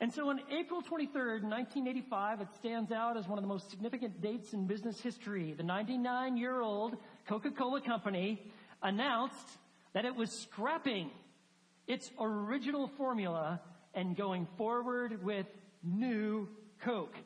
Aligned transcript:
And 0.00 0.10
so 0.10 0.30
on 0.30 0.40
April 0.50 0.80
23rd, 0.80 1.42
1985, 1.42 2.40
it 2.40 2.48
stands 2.58 2.90
out 2.90 3.18
as 3.18 3.28
one 3.28 3.36
of 3.36 3.44
the 3.44 3.48
most 3.48 3.70
significant 3.70 4.22
dates 4.22 4.54
in 4.54 4.66
business 4.66 4.98
history. 4.98 5.52
The 5.52 5.62
99 5.62 6.38
year 6.38 6.62
old 6.62 6.96
Coca-Cola 7.28 7.82
company 7.82 8.50
announced 8.82 9.58
that 9.92 10.06
it 10.06 10.16
was 10.16 10.30
scrapping 10.32 11.10
its 11.86 12.10
original 12.18 12.88
formula 12.96 13.60
and 13.92 14.16
going 14.16 14.46
forward 14.56 15.22
with 15.22 15.44
new 15.82 16.48
Coke. 16.80 17.16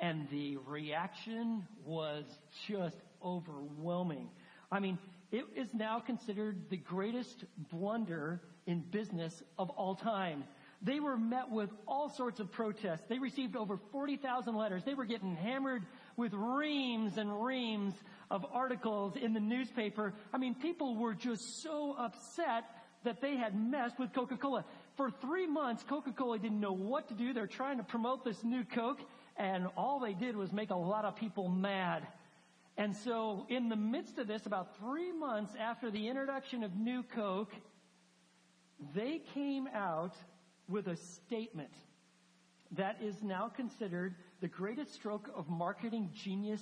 And 0.00 0.26
the 0.30 0.56
reaction 0.66 1.66
was 1.84 2.24
just 2.66 2.96
overwhelming. 3.22 4.30
I 4.72 4.80
mean, 4.80 4.98
it 5.30 5.44
is 5.54 5.68
now 5.74 6.00
considered 6.00 6.70
the 6.70 6.78
greatest 6.78 7.44
blunder 7.70 8.40
in 8.66 8.80
business 8.80 9.42
of 9.58 9.68
all 9.70 9.94
time. 9.94 10.44
They 10.84 11.00
were 11.00 11.16
met 11.16 11.50
with 11.50 11.70
all 11.88 12.10
sorts 12.10 12.40
of 12.40 12.52
protests. 12.52 13.04
They 13.08 13.18
received 13.18 13.56
over 13.56 13.78
40,000 13.90 14.54
letters. 14.54 14.84
They 14.84 14.92
were 14.92 15.06
getting 15.06 15.34
hammered 15.34 15.86
with 16.18 16.34
reams 16.34 17.16
and 17.16 17.42
reams 17.42 17.94
of 18.30 18.44
articles 18.52 19.16
in 19.16 19.32
the 19.32 19.40
newspaper. 19.40 20.12
I 20.32 20.36
mean, 20.36 20.54
people 20.54 20.96
were 20.96 21.14
just 21.14 21.62
so 21.62 21.96
upset 21.98 22.64
that 23.04 23.22
they 23.22 23.36
had 23.36 23.58
messed 23.58 23.98
with 23.98 24.12
Coca-Cola. 24.12 24.64
For 24.96 25.10
three 25.10 25.46
months, 25.46 25.82
Coca-Cola 25.88 26.38
didn't 26.38 26.60
know 26.60 26.72
what 26.72 27.08
to 27.08 27.14
do. 27.14 27.32
They're 27.32 27.46
trying 27.46 27.78
to 27.78 27.84
promote 27.84 28.22
this 28.22 28.44
new 28.44 28.64
Coke, 28.64 29.00
and 29.38 29.68
all 29.78 30.00
they 30.00 30.12
did 30.12 30.36
was 30.36 30.52
make 30.52 30.70
a 30.70 30.76
lot 30.76 31.06
of 31.06 31.16
people 31.16 31.48
mad. 31.48 32.06
And 32.76 32.94
so, 32.94 33.46
in 33.48 33.68
the 33.70 33.76
midst 33.76 34.18
of 34.18 34.26
this, 34.26 34.44
about 34.44 34.76
three 34.78 35.12
months 35.12 35.54
after 35.58 35.90
the 35.90 36.08
introduction 36.08 36.62
of 36.62 36.76
New 36.76 37.04
Coke, 37.04 37.52
they 38.94 39.22
came 39.32 39.66
out 39.72 40.14
with 40.68 40.88
a 40.88 40.96
statement 40.96 41.72
that 42.72 42.98
is 43.02 43.22
now 43.22 43.48
considered 43.48 44.14
the 44.40 44.48
greatest 44.48 44.94
stroke 44.94 45.30
of 45.34 45.48
marketing 45.48 46.10
genius 46.14 46.60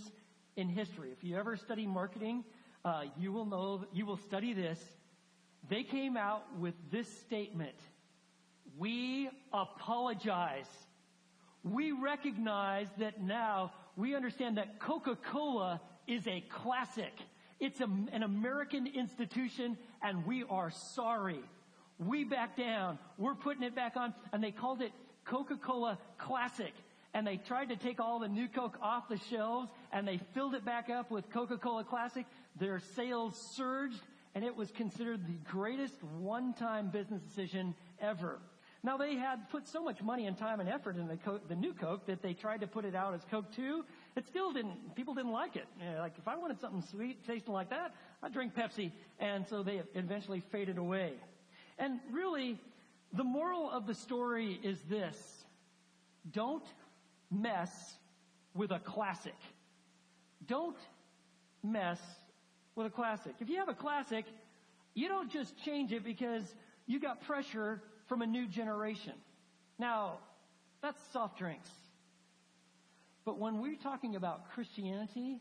in 0.57 0.69
history. 0.69 1.11
If 1.11 1.25
you 1.25 1.37
ever 1.37 1.57
study 1.57 1.87
marketing, 1.87 2.45
uh, 2.85 3.05
you 3.19 3.33
will 3.33 3.47
know, 3.47 3.85
you 3.93 4.05
will 4.05 4.19
study 4.19 4.53
this. 4.53 4.79
They 5.69 5.85
came 5.85 6.17
out 6.17 6.43
with 6.59 6.75
this 6.91 7.09
statement. 7.21 7.77
We 8.77 9.31
apologize. 9.53 10.69
We 11.63 11.93
recognize 11.93 12.89
that 12.99 13.23
now 13.23 13.73
we 13.97 14.15
understand 14.15 14.59
that 14.59 14.81
Coca-Cola 14.81 15.81
is 16.07 16.27
a 16.27 16.41
classic. 16.49 17.13
It's 17.61 17.81
a, 17.81 17.85
an 17.85 18.23
American 18.25 18.87
institution 18.87 19.79
and 20.03 20.27
we 20.27 20.45
are 20.51 20.71
sorry. 20.71 21.41
We 22.07 22.25
back 22.25 22.57
down. 22.57 22.99
We're 23.19 23.35
putting 23.35 23.63
it 23.63 23.75
back 23.75 23.97
on. 23.97 24.15
And 24.33 24.43
they 24.43 24.51
called 24.51 24.83
it 24.83 24.93
Coca-Cola 25.25 25.99
Classic. 26.19 26.73
And 27.15 27.27
they 27.27 27.37
tried 27.37 27.69
to 27.69 27.77
take 27.77 28.01
all 28.01 28.19
the 28.19 28.29
new 28.29 28.49
Coke 28.49 28.79
off 28.81 29.09
the 29.09 29.19
shelves 29.31 29.69
and 29.93 30.09
they 30.09 30.19
filled 30.33 30.55
it 30.55 30.65
back 30.65 30.89
up 30.89 31.11
with 31.11 31.31
Coca-Cola 31.31 31.85
Classic. 31.85 32.25
Their 32.59 32.81
sales 32.97 33.37
surged 33.55 34.01
and 34.35 34.45
it 34.45 34.57
was 34.57 34.71
considered 34.71 35.27
the 35.27 35.51
greatest 35.51 36.03
one-time 36.03 36.89
business 36.89 37.21
decision 37.23 37.75
ever. 38.01 38.39
Now 38.83 38.97
they 38.97 39.15
had 39.15 39.49
put 39.51 39.69
so 39.69 39.85
much 39.85 40.03
money 40.03 40.27
and 40.27 40.37
time 40.37 40.59
and 40.59 40.69
effort 40.69 40.97
in 40.97 41.07
the, 41.07 41.19
the 41.49 41.55
new 41.55 41.73
Coke 41.73 42.07
that 42.07 42.23
they 42.23 42.33
tried 42.33 42.63
to 42.63 42.67
put 42.67 42.85
it 42.85 42.97
out 42.97 43.15
as 43.15 43.21
Coke 43.31 43.55
2. 43.55 43.85
It 44.17 44.27
still 44.27 44.53
didn't, 44.53 44.97
people 44.97 45.15
didn't 45.15 45.31
like 45.31 45.55
it. 45.55 45.67
You 45.79 45.91
know, 45.93 45.99
like 45.99 46.15
if 46.19 46.27
I 46.27 46.37
wanted 46.37 46.61
something 46.61 46.83
sweet 46.91 47.25
tasting 47.27 47.53
like 47.53 47.71
that, 47.71 47.95
I'd 48.23 48.33
drink 48.33 48.55
Pepsi. 48.55 48.91
And 49.21 49.47
so 49.47 49.63
they 49.63 49.83
eventually 49.95 50.43
faded 50.51 50.79
away. 50.79 51.13
And 51.79 52.01
really, 52.11 52.59
the 53.13 53.25
moral 53.25 53.71
of 53.71 53.87
the 53.87 53.95
story 53.95 54.59
is 54.63 54.79
this. 54.89 55.45
Don't 56.33 56.65
mess 57.31 57.95
with 58.55 58.71
a 58.71 58.79
classic. 58.79 59.37
Don't 60.47 60.77
mess 61.63 62.01
with 62.75 62.87
a 62.87 62.91
classic. 62.91 63.35
If 63.41 63.49
you 63.49 63.57
have 63.57 63.69
a 63.69 63.75
classic, 63.75 64.25
you 64.95 65.09
don't 65.09 65.31
just 65.31 65.57
change 65.65 65.93
it 65.93 66.05
because 66.05 66.55
you 66.87 67.01
got 67.01 67.23
pressure 67.23 67.83
from 68.07 68.23
a 68.23 68.27
new 68.27 68.47
generation. 68.47 69.15
Now, 69.79 70.19
that's 70.83 71.01
soft 71.13 71.39
drinks. 71.39 71.71
But 73.25 73.39
when 73.39 73.61
we're 73.61 73.77
talking 73.77 74.17
about 74.17 74.51
Christianity, 74.53 75.41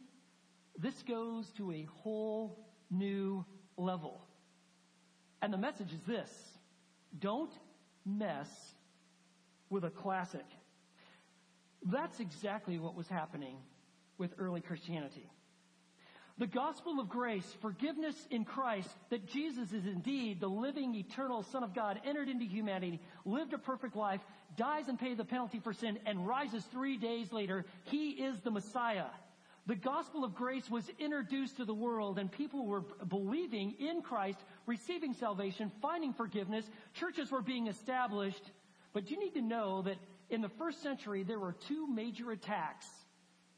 this 0.78 1.04
goes 1.04 1.48
to 1.58 1.72
a 1.72 1.88
whole 2.02 2.60
new 2.90 3.44
level. 3.78 4.22
And 5.42 5.52
the 5.52 5.58
message 5.58 5.92
is 5.94 6.02
this. 6.08 6.30
Don't 7.20 7.52
mess 8.06 8.48
with 9.70 9.84
a 9.84 9.90
classic. 9.90 10.46
That's 11.84 12.20
exactly 12.20 12.78
what 12.78 12.96
was 12.96 13.08
happening 13.08 13.58
with 14.18 14.34
early 14.38 14.62
Christianity. 14.62 15.30
The 16.38 16.48
gospel 16.48 17.00
of 17.00 17.10
grace, 17.10 17.46
forgiveness 17.62 18.16
in 18.32 18.46
Christ, 18.46 18.90
that 19.10 19.28
Jesus 19.28 19.74
is 19.74 19.86
indeed 19.86 20.40
the 20.40 20.48
living, 20.48 20.96
eternal 20.96 21.44
Son 21.44 21.64
of 21.64 21.76
God, 21.76 22.00
entered 22.06 22.30
into 22.30 22.46
humanity, 22.46 23.00
lived 23.26 23.54
a 23.54 23.58
perfect 23.58 23.96
life, 23.96 24.22
dies 24.58 24.88
and 24.88 25.00
pays 25.00 25.18
the 25.18 25.26
penalty 25.26 25.60
for 25.60 25.74
sin, 25.74 26.00
and 26.06 26.28
rises 26.28 26.64
three 26.66 26.98
days 26.98 27.32
later. 27.32 27.66
He 27.86 28.12
is 28.12 28.40
the 28.42 28.52
Messiah. 28.52 29.06
The 29.68 29.76
gospel 29.76 30.24
of 30.24 30.34
grace 30.34 30.70
was 30.70 30.90
introduced 30.98 31.58
to 31.58 31.66
the 31.66 31.74
world 31.74 32.18
and 32.18 32.32
people 32.32 32.66
were 32.66 32.82
believing 33.08 33.76
in 33.80 34.02
Christ, 34.02 34.40
receiving 34.66 35.14
salvation, 35.14 35.72
finding 35.82 36.14
forgiveness. 36.14 36.66
Churches 36.94 37.32
were 37.32 37.42
being 37.42 37.68
established. 37.68 38.44
But 38.94 39.12
you 39.12 39.20
need 39.20 39.34
to 39.36 39.42
know 39.42 39.84
that 39.84 39.98
in 40.30 40.42
the 40.42 40.50
first 40.50 40.82
century, 40.82 41.24
there 41.24 41.40
were 41.40 41.56
two 41.68 41.88
major 41.88 42.32
attacks 42.32 42.88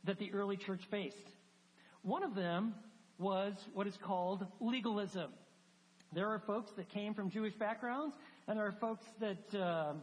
that 0.03 0.19
the 0.19 0.34
early 0.34 0.58
church 0.58 0.81
faced. 0.91 1.30
One 2.02 2.24
of 2.24 2.35
them 2.35 2.75
was 3.18 3.53
what 3.74 3.88
is 3.88 3.97
called 3.97 4.46
legalism. 4.59 5.31
There 6.12 6.30
are 6.30 6.40
folks 6.40 6.72
that 6.74 6.90
came 6.90 7.14
from 7.14 7.30
Jewish 7.30 7.53
backgrounds, 7.53 8.16
and 8.47 8.59
there 8.59 8.66
are 8.66 8.74
folks 8.74 9.06
that 9.20 9.56
uh, 9.56 9.94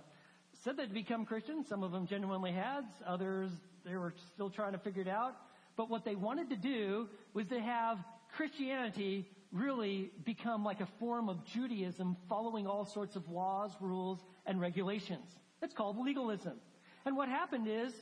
said 0.64 0.76
they'd 0.76 0.94
become 0.94 1.26
Christians. 1.26 1.68
Some 1.68 1.82
of 1.82 1.92
them 1.92 2.06
genuinely 2.06 2.52
had. 2.52 2.82
Others, 3.06 3.50
they 3.84 3.94
were 3.94 4.14
still 4.34 4.50
trying 4.50 4.72
to 4.72 4.78
figure 4.78 5.02
it 5.02 5.08
out. 5.08 5.36
But 5.80 5.88
what 5.88 6.04
they 6.04 6.14
wanted 6.14 6.50
to 6.50 6.56
do 6.56 7.08
was 7.32 7.46
to 7.46 7.58
have 7.58 7.96
Christianity 8.36 9.26
really 9.50 10.10
become 10.26 10.62
like 10.62 10.82
a 10.82 10.86
form 10.98 11.30
of 11.30 11.42
Judaism 11.46 12.18
following 12.28 12.66
all 12.66 12.84
sorts 12.84 13.16
of 13.16 13.26
laws, 13.30 13.72
rules, 13.80 14.18
and 14.44 14.60
regulations. 14.60 15.24
It's 15.62 15.72
called 15.72 15.96
legalism. 15.96 16.58
And 17.06 17.16
what 17.16 17.30
happened 17.30 17.66
is, 17.66 17.94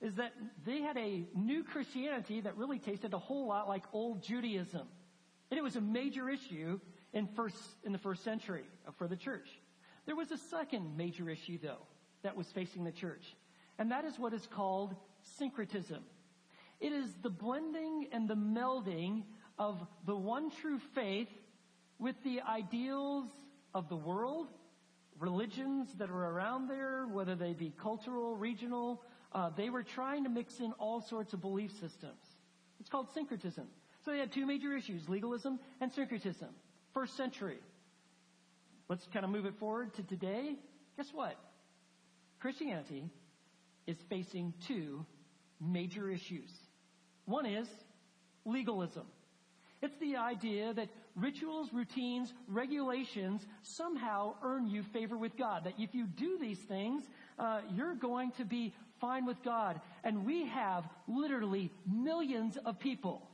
is 0.00 0.14
that 0.14 0.32
they 0.64 0.80
had 0.80 0.96
a 0.96 1.26
new 1.34 1.64
Christianity 1.64 2.40
that 2.40 2.56
really 2.56 2.78
tasted 2.78 3.14
a 3.14 3.18
whole 3.18 3.48
lot 3.48 3.66
like 3.66 3.82
old 3.92 4.22
Judaism. 4.22 4.86
And 5.50 5.58
it 5.58 5.64
was 5.64 5.74
a 5.74 5.80
major 5.80 6.30
issue 6.30 6.78
in 7.12 7.26
first, 7.26 7.58
in 7.82 7.90
the 7.90 7.98
first 7.98 8.22
century 8.22 8.62
uh, 8.86 8.92
for 8.92 9.08
the 9.08 9.16
church. 9.16 9.48
There 10.06 10.14
was 10.14 10.30
a 10.30 10.38
second 10.38 10.96
major 10.96 11.28
issue 11.28 11.58
though 11.60 11.82
that 12.22 12.36
was 12.36 12.46
facing 12.52 12.84
the 12.84 12.92
church. 12.92 13.24
And 13.76 13.90
that 13.90 14.04
is 14.04 14.20
what 14.20 14.32
is 14.32 14.46
called 14.46 14.94
syncretism. 15.36 16.04
It 16.84 16.92
is 16.92 17.14
the 17.22 17.30
blending 17.30 18.08
and 18.12 18.28
the 18.28 18.36
melding 18.36 19.22
of 19.58 19.80
the 20.04 20.14
one 20.14 20.50
true 20.50 20.78
faith 20.94 21.30
with 21.98 22.14
the 22.24 22.42
ideals 22.42 23.30
of 23.74 23.88
the 23.88 23.96
world, 23.96 24.48
religions 25.18 25.94
that 25.94 26.10
are 26.10 26.26
around 26.26 26.68
there, 26.68 27.06
whether 27.06 27.36
they 27.36 27.54
be 27.54 27.72
cultural, 27.80 28.36
regional. 28.36 29.00
Uh, 29.32 29.48
they 29.56 29.70
were 29.70 29.82
trying 29.82 30.24
to 30.24 30.28
mix 30.28 30.60
in 30.60 30.72
all 30.72 31.00
sorts 31.00 31.32
of 31.32 31.40
belief 31.40 31.70
systems. 31.70 32.20
It's 32.78 32.90
called 32.90 33.08
syncretism. 33.14 33.66
So 34.04 34.10
they 34.10 34.18
had 34.18 34.30
two 34.30 34.44
major 34.44 34.76
issues, 34.76 35.08
legalism 35.08 35.60
and 35.80 35.90
syncretism. 35.90 36.50
First 36.92 37.16
century. 37.16 37.60
Let's 38.90 39.06
kind 39.06 39.24
of 39.24 39.30
move 39.30 39.46
it 39.46 39.54
forward 39.54 39.94
to 39.94 40.02
today. 40.02 40.56
Guess 40.98 41.14
what? 41.14 41.38
Christianity 42.40 43.04
is 43.86 43.96
facing 44.10 44.52
two 44.66 45.06
major 45.58 46.10
issues. 46.10 46.50
One 47.26 47.46
is 47.46 47.68
legalism. 48.44 49.06
It's 49.82 49.96
the 49.98 50.16
idea 50.16 50.72
that 50.74 50.88
rituals, 51.14 51.72
routines, 51.72 52.32
regulations 52.48 53.46
somehow 53.62 54.34
earn 54.42 54.66
you 54.66 54.82
favor 54.82 55.16
with 55.16 55.36
God. 55.36 55.64
That 55.64 55.74
if 55.78 55.94
you 55.94 56.06
do 56.06 56.38
these 56.40 56.58
things, 56.58 57.04
uh, 57.38 57.60
you're 57.74 57.94
going 57.94 58.32
to 58.38 58.44
be 58.44 58.72
fine 59.00 59.26
with 59.26 59.42
God. 59.42 59.80
And 60.02 60.24
we 60.24 60.46
have 60.46 60.84
literally 61.06 61.70
millions 61.86 62.56
of 62.64 62.78
people 62.78 63.28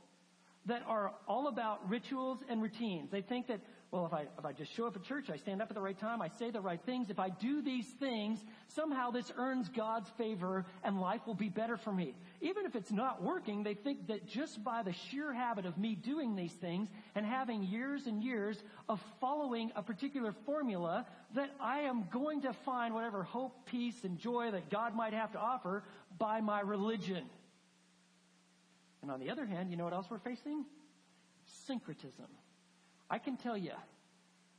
that 0.65 0.83
are 0.87 1.13
all 1.27 1.47
about 1.47 1.89
rituals 1.89 2.39
and 2.49 2.61
routines. 2.61 3.09
They 3.09 3.21
think 3.21 3.47
that 3.47 3.61
well, 3.91 4.05
if 4.05 4.13
I, 4.13 4.21
if 4.39 4.45
I 4.45 4.53
just 4.53 4.73
show 4.73 4.87
up 4.87 4.95
at 4.95 5.03
church, 5.03 5.29
I 5.29 5.35
stand 5.35 5.61
up 5.61 5.69
at 5.69 5.75
the 5.75 5.81
right 5.81 5.99
time, 5.99 6.21
I 6.21 6.29
say 6.39 6.49
the 6.49 6.61
right 6.61 6.79
things, 6.85 7.09
if 7.09 7.19
I 7.19 7.27
do 7.27 7.61
these 7.61 7.85
things, 7.99 8.39
somehow 8.69 9.11
this 9.11 9.33
earns 9.35 9.67
God's 9.67 10.09
favor 10.11 10.65
and 10.81 11.01
life 11.01 11.19
will 11.27 11.35
be 11.35 11.49
better 11.49 11.75
for 11.75 11.91
me. 11.91 12.15
Even 12.39 12.65
if 12.65 12.73
it's 12.73 12.91
not 12.91 13.21
working, 13.21 13.63
they 13.63 13.73
think 13.73 14.07
that 14.07 14.25
just 14.25 14.63
by 14.63 14.81
the 14.81 14.93
sheer 14.93 15.33
habit 15.33 15.65
of 15.65 15.77
me 15.77 15.95
doing 15.95 16.37
these 16.37 16.53
things 16.53 16.87
and 17.15 17.25
having 17.25 17.63
years 17.63 18.07
and 18.07 18.23
years 18.23 18.63
of 18.87 19.03
following 19.19 19.73
a 19.75 19.83
particular 19.83 20.33
formula, 20.45 21.05
that 21.35 21.51
I 21.59 21.81
am 21.81 22.05
going 22.13 22.43
to 22.43 22.53
find 22.53 22.93
whatever 22.93 23.23
hope, 23.23 23.65
peace, 23.65 24.05
and 24.05 24.17
joy 24.17 24.51
that 24.51 24.69
God 24.69 24.95
might 24.95 25.13
have 25.13 25.33
to 25.33 25.37
offer 25.37 25.83
by 26.17 26.39
my 26.39 26.61
religion. 26.61 27.25
And 29.01 29.11
on 29.11 29.19
the 29.19 29.31
other 29.31 29.45
hand, 29.45 29.69
you 29.69 29.75
know 29.75 29.83
what 29.83 29.93
else 29.93 30.07
we're 30.09 30.19
facing? 30.19 30.63
Syncretism. 31.67 32.27
I 33.11 33.19
can 33.19 33.35
tell 33.35 33.57
you, 33.57 33.73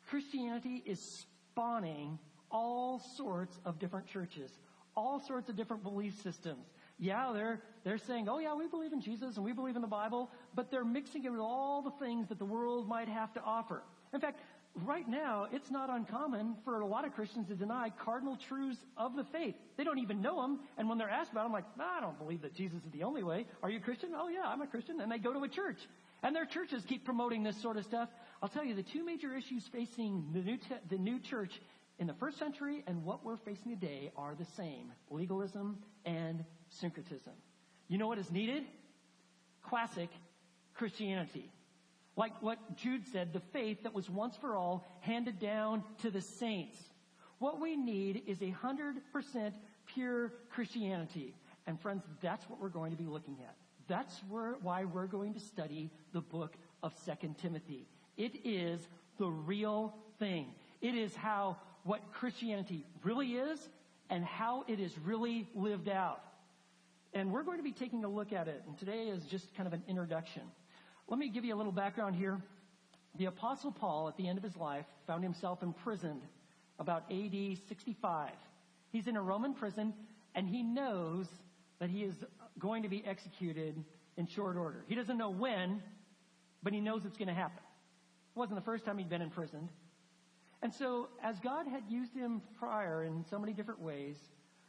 Christianity 0.08 0.82
is 0.84 1.24
spawning 1.54 2.18
all 2.50 2.98
sorts 3.16 3.58
of 3.64 3.78
different 3.78 4.06
churches, 4.06 4.50
all 4.94 5.20
sorts 5.20 5.48
of 5.48 5.56
different 5.56 5.82
belief 5.82 6.20
systems. 6.22 6.66
Yeah, 6.98 7.32
they're, 7.32 7.62
they're 7.82 7.96
saying, 7.96 8.28
oh 8.28 8.38
yeah, 8.38 8.54
we 8.54 8.68
believe 8.68 8.92
in 8.92 9.00
Jesus 9.00 9.36
and 9.36 9.44
we 9.44 9.54
believe 9.54 9.74
in 9.74 9.80
the 9.80 9.88
Bible, 9.88 10.30
but 10.54 10.70
they're 10.70 10.84
mixing 10.84 11.24
it 11.24 11.30
with 11.30 11.40
all 11.40 11.80
the 11.80 11.92
things 11.92 12.28
that 12.28 12.38
the 12.38 12.44
world 12.44 12.86
might 12.86 13.08
have 13.08 13.32
to 13.32 13.42
offer. 13.42 13.82
In 14.12 14.20
fact, 14.20 14.38
right 14.84 15.08
now, 15.08 15.46
it's 15.50 15.70
not 15.70 15.88
uncommon 15.88 16.56
for 16.62 16.80
a 16.80 16.86
lot 16.86 17.06
of 17.06 17.14
Christians 17.14 17.48
to 17.48 17.54
deny 17.54 17.88
cardinal 17.88 18.36
truths 18.36 18.84
of 18.98 19.16
the 19.16 19.24
faith. 19.24 19.54
They 19.78 19.84
don't 19.84 19.98
even 19.98 20.20
know 20.20 20.42
them, 20.42 20.60
and 20.76 20.90
when 20.90 20.98
they're 20.98 21.08
asked 21.08 21.32
about 21.32 21.44
them, 21.44 21.52
like, 21.52 21.64
nah, 21.78 21.96
I 21.96 22.00
don't 22.02 22.18
believe 22.18 22.42
that 22.42 22.54
Jesus 22.54 22.84
is 22.84 22.90
the 22.92 23.02
only 23.02 23.22
way. 23.22 23.46
Are 23.62 23.70
you 23.70 23.78
a 23.78 23.80
Christian? 23.80 24.10
Oh 24.14 24.28
yeah, 24.28 24.44
I'm 24.44 24.60
a 24.60 24.66
Christian. 24.66 25.00
And 25.00 25.10
they 25.10 25.18
go 25.18 25.32
to 25.32 25.42
a 25.42 25.48
church. 25.48 25.78
And 26.22 26.36
their 26.36 26.46
churches 26.46 26.84
keep 26.86 27.04
promoting 27.04 27.42
this 27.42 27.56
sort 27.56 27.76
of 27.76 27.84
stuff. 27.84 28.08
I'll 28.42 28.48
tell 28.48 28.64
you, 28.64 28.74
the 28.74 28.82
two 28.82 29.04
major 29.04 29.36
issues 29.36 29.68
facing 29.68 30.24
the 30.32 30.40
new, 30.40 30.56
te- 30.56 30.74
the 30.90 30.98
new 30.98 31.20
church 31.20 31.60
in 32.00 32.08
the 32.08 32.14
first 32.14 32.40
century 32.40 32.82
and 32.88 33.04
what 33.04 33.24
we're 33.24 33.36
facing 33.36 33.70
today 33.78 34.10
are 34.16 34.34
the 34.34 34.44
same. 34.56 34.90
Legalism 35.10 35.78
and 36.04 36.44
syncretism. 36.68 37.34
You 37.86 37.98
know 37.98 38.08
what 38.08 38.18
is 38.18 38.32
needed? 38.32 38.64
Classic 39.62 40.08
Christianity. 40.74 41.52
Like 42.16 42.42
what 42.42 42.58
Jude 42.76 43.06
said, 43.12 43.32
the 43.32 43.42
faith 43.52 43.84
that 43.84 43.94
was 43.94 44.10
once 44.10 44.36
for 44.36 44.56
all 44.56 44.84
handed 45.00 45.38
down 45.38 45.84
to 46.02 46.10
the 46.10 46.20
saints. 46.20 46.76
What 47.38 47.60
we 47.60 47.76
need 47.76 48.22
is 48.26 48.42
a 48.42 48.50
hundred 48.50 48.96
percent 49.12 49.54
pure 49.86 50.32
Christianity. 50.50 51.34
And 51.68 51.80
friends, 51.80 52.02
that's 52.20 52.48
what 52.50 52.60
we're 52.60 52.70
going 52.70 52.90
to 52.90 52.98
be 52.98 53.06
looking 53.06 53.36
at. 53.44 53.54
That's 53.86 54.18
where, 54.28 54.56
why 54.62 54.84
we're 54.84 55.06
going 55.06 55.34
to 55.34 55.40
study 55.40 55.90
the 56.12 56.20
book 56.20 56.54
of 56.82 56.92
Second 57.04 57.38
Timothy. 57.38 57.86
It 58.16 58.32
is 58.44 58.80
the 59.18 59.28
real 59.28 59.94
thing. 60.18 60.46
It 60.80 60.94
is 60.94 61.14
how 61.14 61.56
what 61.84 62.00
Christianity 62.12 62.84
really 63.02 63.34
is 63.34 63.58
and 64.10 64.24
how 64.24 64.64
it 64.68 64.78
is 64.80 64.96
really 64.98 65.48
lived 65.54 65.88
out. 65.88 66.22
And 67.14 67.32
we're 67.32 67.42
going 67.42 67.58
to 67.58 67.64
be 67.64 67.72
taking 67.72 68.04
a 68.04 68.08
look 68.08 68.32
at 68.32 68.48
it. 68.48 68.62
And 68.66 68.78
today 68.78 69.08
is 69.08 69.24
just 69.26 69.54
kind 69.56 69.66
of 69.66 69.72
an 69.72 69.82
introduction. 69.88 70.42
Let 71.08 71.18
me 71.18 71.28
give 71.28 71.44
you 71.44 71.54
a 71.54 71.56
little 71.56 71.72
background 71.72 72.16
here. 72.16 72.40
The 73.16 73.26
apostle 73.26 73.72
Paul, 73.72 74.08
at 74.08 74.16
the 74.16 74.26
end 74.26 74.38
of 74.38 74.44
his 74.44 74.56
life, 74.56 74.86
found 75.06 75.22
himself 75.22 75.62
imprisoned 75.62 76.22
about 76.78 77.04
AD 77.10 77.58
65. 77.68 78.30
He's 78.90 79.06
in 79.06 79.16
a 79.16 79.22
Roman 79.22 79.54
prison 79.54 79.92
and 80.34 80.48
he 80.48 80.62
knows 80.62 81.26
that 81.78 81.90
he 81.90 82.02
is 82.02 82.14
going 82.58 82.82
to 82.84 82.88
be 82.88 83.04
executed 83.04 83.82
in 84.16 84.26
short 84.26 84.56
order. 84.56 84.84
He 84.88 84.94
doesn't 84.94 85.18
know 85.18 85.30
when, 85.30 85.82
but 86.62 86.72
he 86.72 86.80
knows 86.80 87.04
it's 87.04 87.16
going 87.16 87.28
to 87.28 87.34
happen. 87.34 87.62
It 88.34 88.38
wasn't 88.38 88.58
the 88.58 88.64
first 88.64 88.84
time 88.84 88.98
he'd 88.98 89.10
been 89.10 89.22
imprisoned. 89.22 89.68
And 90.62 90.72
so, 90.72 91.08
as 91.22 91.38
God 91.40 91.66
had 91.66 91.82
used 91.88 92.14
him 92.14 92.40
prior 92.58 93.02
in 93.02 93.24
so 93.28 93.38
many 93.38 93.52
different 93.52 93.80
ways, 93.80 94.16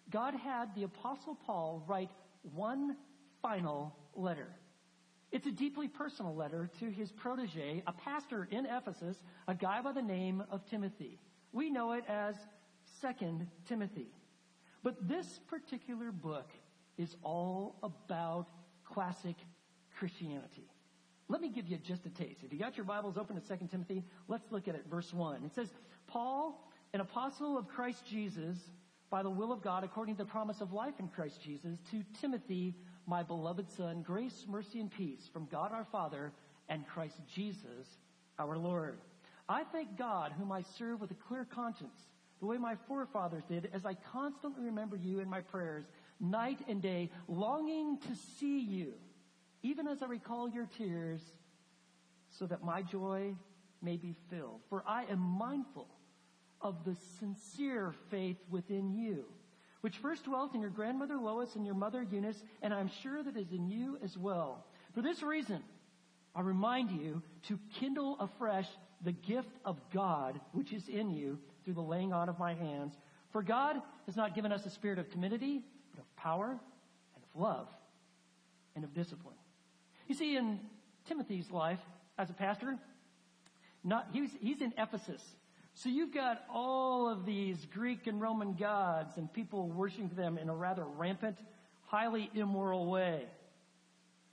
God 0.10 0.34
had 0.34 0.74
the 0.76 0.84
Apostle 0.84 1.38
Paul 1.46 1.84
write 1.88 2.10
one 2.54 2.98
final 3.42 3.96
letter. 4.16 4.48
It's 5.32 5.48
a 5.48 5.52
deeply 5.52 5.88
personal 5.88 6.36
letter 6.36 6.70
to 6.80 6.90
his 6.90 7.12
protege, 7.12 7.84
a 7.88 7.92
pastor 7.94 8.48
in 8.52 8.66
Ephesus, 8.66 9.18
a 9.48 9.56
guy 9.56 9.82
by 9.82 9.92
the 9.92 10.02
name 10.02 10.44
of 10.52 10.66
Timothy. 10.66 11.20
We 11.52 11.70
know 11.70 11.94
it 11.94 12.04
as 12.08 12.36
Second 13.02 13.48
Timothy. 13.68 14.10
But 14.84 15.08
this 15.08 15.40
particular 15.48 16.12
book 16.12 16.50
is 16.98 17.16
all 17.24 17.78
about 17.82 18.48
classic 18.84 19.36
Christianity. 19.98 20.70
Let 21.30 21.42
me 21.42 21.50
give 21.50 21.68
you 21.68 21.78
just 21.78 22.06
a 22.06 22.10
taste. 22.10 22.40
If 22.44 22.52
you 22.52 22.60
got 22.60 22.78
your 22.78 22.86
Bibles 22.86 23.18
open 23.18 23.40
to 23.40 23.58
2 23.58 23.68
Timothy, 23.68 24.04
let's 24.28 24.52
look 24.52 24.68
at 24.68 24.76
it. 24.76 24.86
Verse 24.90 25.14
1. 25.14 25.44
It 25.46 25.56
says, 25.56 25.70
Paul, 26.08 26.70
an 26.94 27.00
apostle 27.00 27.58
of 27.58 27.68
Christ 27.68 28.06
Jesus, 28.06 28.58
by 29.10 29.24
the 29.24 29.30
will 29.30 29.52
of 29.52 29.62
God, 29.62 29.84
according 29.84 30.16
to 30.16 30.24
the 30.24 30.30
promise 30.30 30.60
of 30.60 30.74
life 30.74 30.96
in 31.00 31.08
Christ 31.08 31.42
Jesus, 31.42 31.78
to 31.92 32.04
Timothy, 32.20 32.76
my 33.08 33.24
beloved 33.24 33.70
son, 33.72 34.02
grace, 34.02 34.46
mercy, 34.50 34.80
and 34.80 34.92
peace 34.92 35.30
from 35.32 35.48
God 35.52 35.72
our 35.72 35.86
Father 35.86 36.34
and 36.70 36.88
Christ 36.88 37.18
Jesus 37.34 37.88
our 38.38 38.58
Lord. 38.58 39.00
I 39.48 39.64
thank 39.66 39.98
God, 39.98 40.34
whom 40.38 40.52
I 40.52 40.62
serve 40.62 41.02
with 41.02 41.12
a 41.12 41.16
clear 41.16 41.46
conscience, 41.46 42.00
the 42.40 42.46
way 42.46 42.58
my 42.58 42.76
forefathers 42.88 43.44
did, 43.48 43.70
as 43.74 43.86
I 43.86 43.94
constantly 43.94 44.64
remember 44.64 44.98
you 44.98 45.20
in 45.20 45.30
my 45.30 45.42
prayers, 45.42 45.86
night 46.20 46.60
and 46.68 46.82
day, 46.82 47.10
longing 47.28 47.98
to 48.00 48.16
see 48.38 48.60
you 48.60 48.94
even 49.64 49.88
as 49.88 50.04
I 50.04 50.06
recall 50.06 50.50
your 50.50 50.68
tears, 50.78 51.22
so 52.30 52.46
that 52.48 52.64
my 52.64 52.82
joy 52.82 53.34
may 53.82 53.98
be 53.98 54.16
filled. 54.30 54.62
For 54.70 54.84
I 54.88 55.06
am 55.06 55.20
mindful 55.20 55.88
of 56.62 56.84
the 56.86 56.96
sincere 57.20 57.94
faith 58.10 58.38
within 58.50 58.94
you, 58.94 59.26
which 59.82 59.98
first 59.98 60.26
dwelt 60.26 60.54
in 60.54 60.62
your 60.62 60.70
grandmother 60.70 61.18
Lois 61.18 61.56
and 61.56 61.66
your 61.66 61.76
mother 61.76 62.04
Eunice, 62.04 62.44
and 62.62 62.74
I'm 62.74 62.90
sure 63.02 63.24
that 63.24 63.38
is 63.38 63.52
in 63.52 63.68
you 63.68 63.98
as 64.04 64.18
well. 64.18 64.66
For 64.94 65.02
this 65.02 65.24
reason, 65.24 65.62
I 66.36 66.42
remind 66.42 66.92
you 66.92 67.22
to 67.48 67.60
kindle 67.80 68.18
afresh 68.20 68.68
the 69.04 69.12
gift 69.12 69.58
of 69.66 69.78
God 69.94 70.40
which 70.54 70.72
is 70.72 70.88
in 70.88 71.10
you 71.10 71.38
through 71.64 71.74
the 71.76 71.82
laying 71.82 72.14
on 72.14 72.30
of 72.30 72.40
my 72.40 72.54
hands. 72.54 72.94
For 73.32 73.42
God 73.44 73.82
has 74.06 74.16
not 74.16 74.36
given 74.36 74.52
us 74.52 74.66
a 74.66 74.70
spirit 74.70 75.00
of 75.00 75.10
timidity, 75.10 75.62
but 75.92 76.02
of 76.02 76.16
power 76.16 76.50
and 77.16 77.24
of 77.24 77.42
love 77.42 77.68
and 78.76 78.84
of 78.84 78.94
discipline. 78.94 79.36
You 80.08 80.16
see, 80.16 80.36
in 80.36 80.60
Timothy's 81.08 81.52
life 81.52 81.80
as 82.18 82.30
a 82.30 82.34
pastor, 82.34 82.78
not, 83.84 84.08
he's, 84.12 84.30
he's 84.40 84.62
in 84.62 84.74
Ephesus. 84.78 85.22
So 85.76 85.90
you've 85.90 86.14
got 86.14 86.44
all 86.54 87.10
of 87.10 87.26
these 87.26 87.66
Greek 87.74 88.08
and 88.08 88.22
Roman 88.22 88.54
gods 88.54 89.18
and 89.18 89.32
people 89.32 89.68
worshiping 89.68 90.12
them 90.16 90.38
in 90.38 90.50
a 90.50 90.56
rather 90.56 90.86
rampant, 90.86 91.38
highly 91.86 92.30
immoral 92.34 92.86
way. 92.86 93.24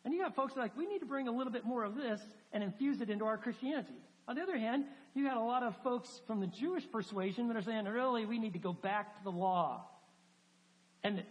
And 0.05 0.15
you 0.15 0.23
have 0.23 0.35
folks 0.35 0.57
like, 0.57 0.77
we 0.77 0.87
need 0.87 1.01
to 1.01 1.07
bring 1.07 1.29
a 1.29 1.33
little 1.33 1.53
bit 1.53 1.65
more 1.65 1.85
of 1.85 1.95
this 1.95 2.21
and 2.53 2.63
infuse 2.63 3.01
it 3.01 3.11
into 3.11 3.25
our 3.25 3.39
Christianity. 3.39 3.95
On 4.29 4.37
the 4.37 4.43
other 4.43 4.59
hand, 4.59 4.85
you 5.15 5.27
had 5.27 5.37
a 5.37 5.43
lot 5.43 5.63
of 5.63 5.77
folks 5.83 6.21
from 6.27 6.41
the 6.41 6.47
Jewish 6.47 6.91
persuasion 6.91 7.49
that 7.49 7.57
are 7.57 7.63
saying, 7.63 7.87
really, 7.87 8.27
we 8.27 8.39
need 8.39 8.53
to 8.53 8.59
go 8.59 8.73
back 8.73 9.19
to 9.19 9.25
the 9.25 9.33
law. 9.33 9.85
And 11.03 11.23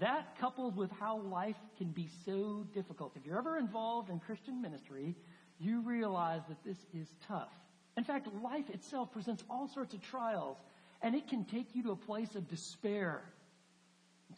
that 0.00 0.36
coupled 0.40 0.76
with 0.76 0.90
how 0.98 1.18
life 1.18 1.56
can 1.78 1.88
be 1.88 2.08
so 2.24 2.66
difficult. 2.74 3.12
If 3.16 3.24
you're 3.24 3.38
ever 3.38 3.58
involved 3.58 4.10
in 4.10 4.18
Christian 4.18 4.60
ministry, 4.60 5.14
you 5.60 5.80
realize 5.82 6.42
that 6.48 6.62
this 6.64 6.78
is 6.92 7.08
tough. 7.28 7.52
In 7.96 8.02
fact, 8.02 8.28
life 8.42 8.70
itself 8.70 9.12
presents 9.12 9.44
all 9.48 9.68
sorts 9.68 9.94
of 9.94 10.02
trials, 10.02 10.56
and 11.00 11.14
it 11.14 11.28
can 11.28 11.44
take 11.44 11.74
you 11.74 11.82
to 11.84 11.92
a 11.92 11.96
place 11.96 12.34
of 12.34 12.48
despair. 12.48 13.22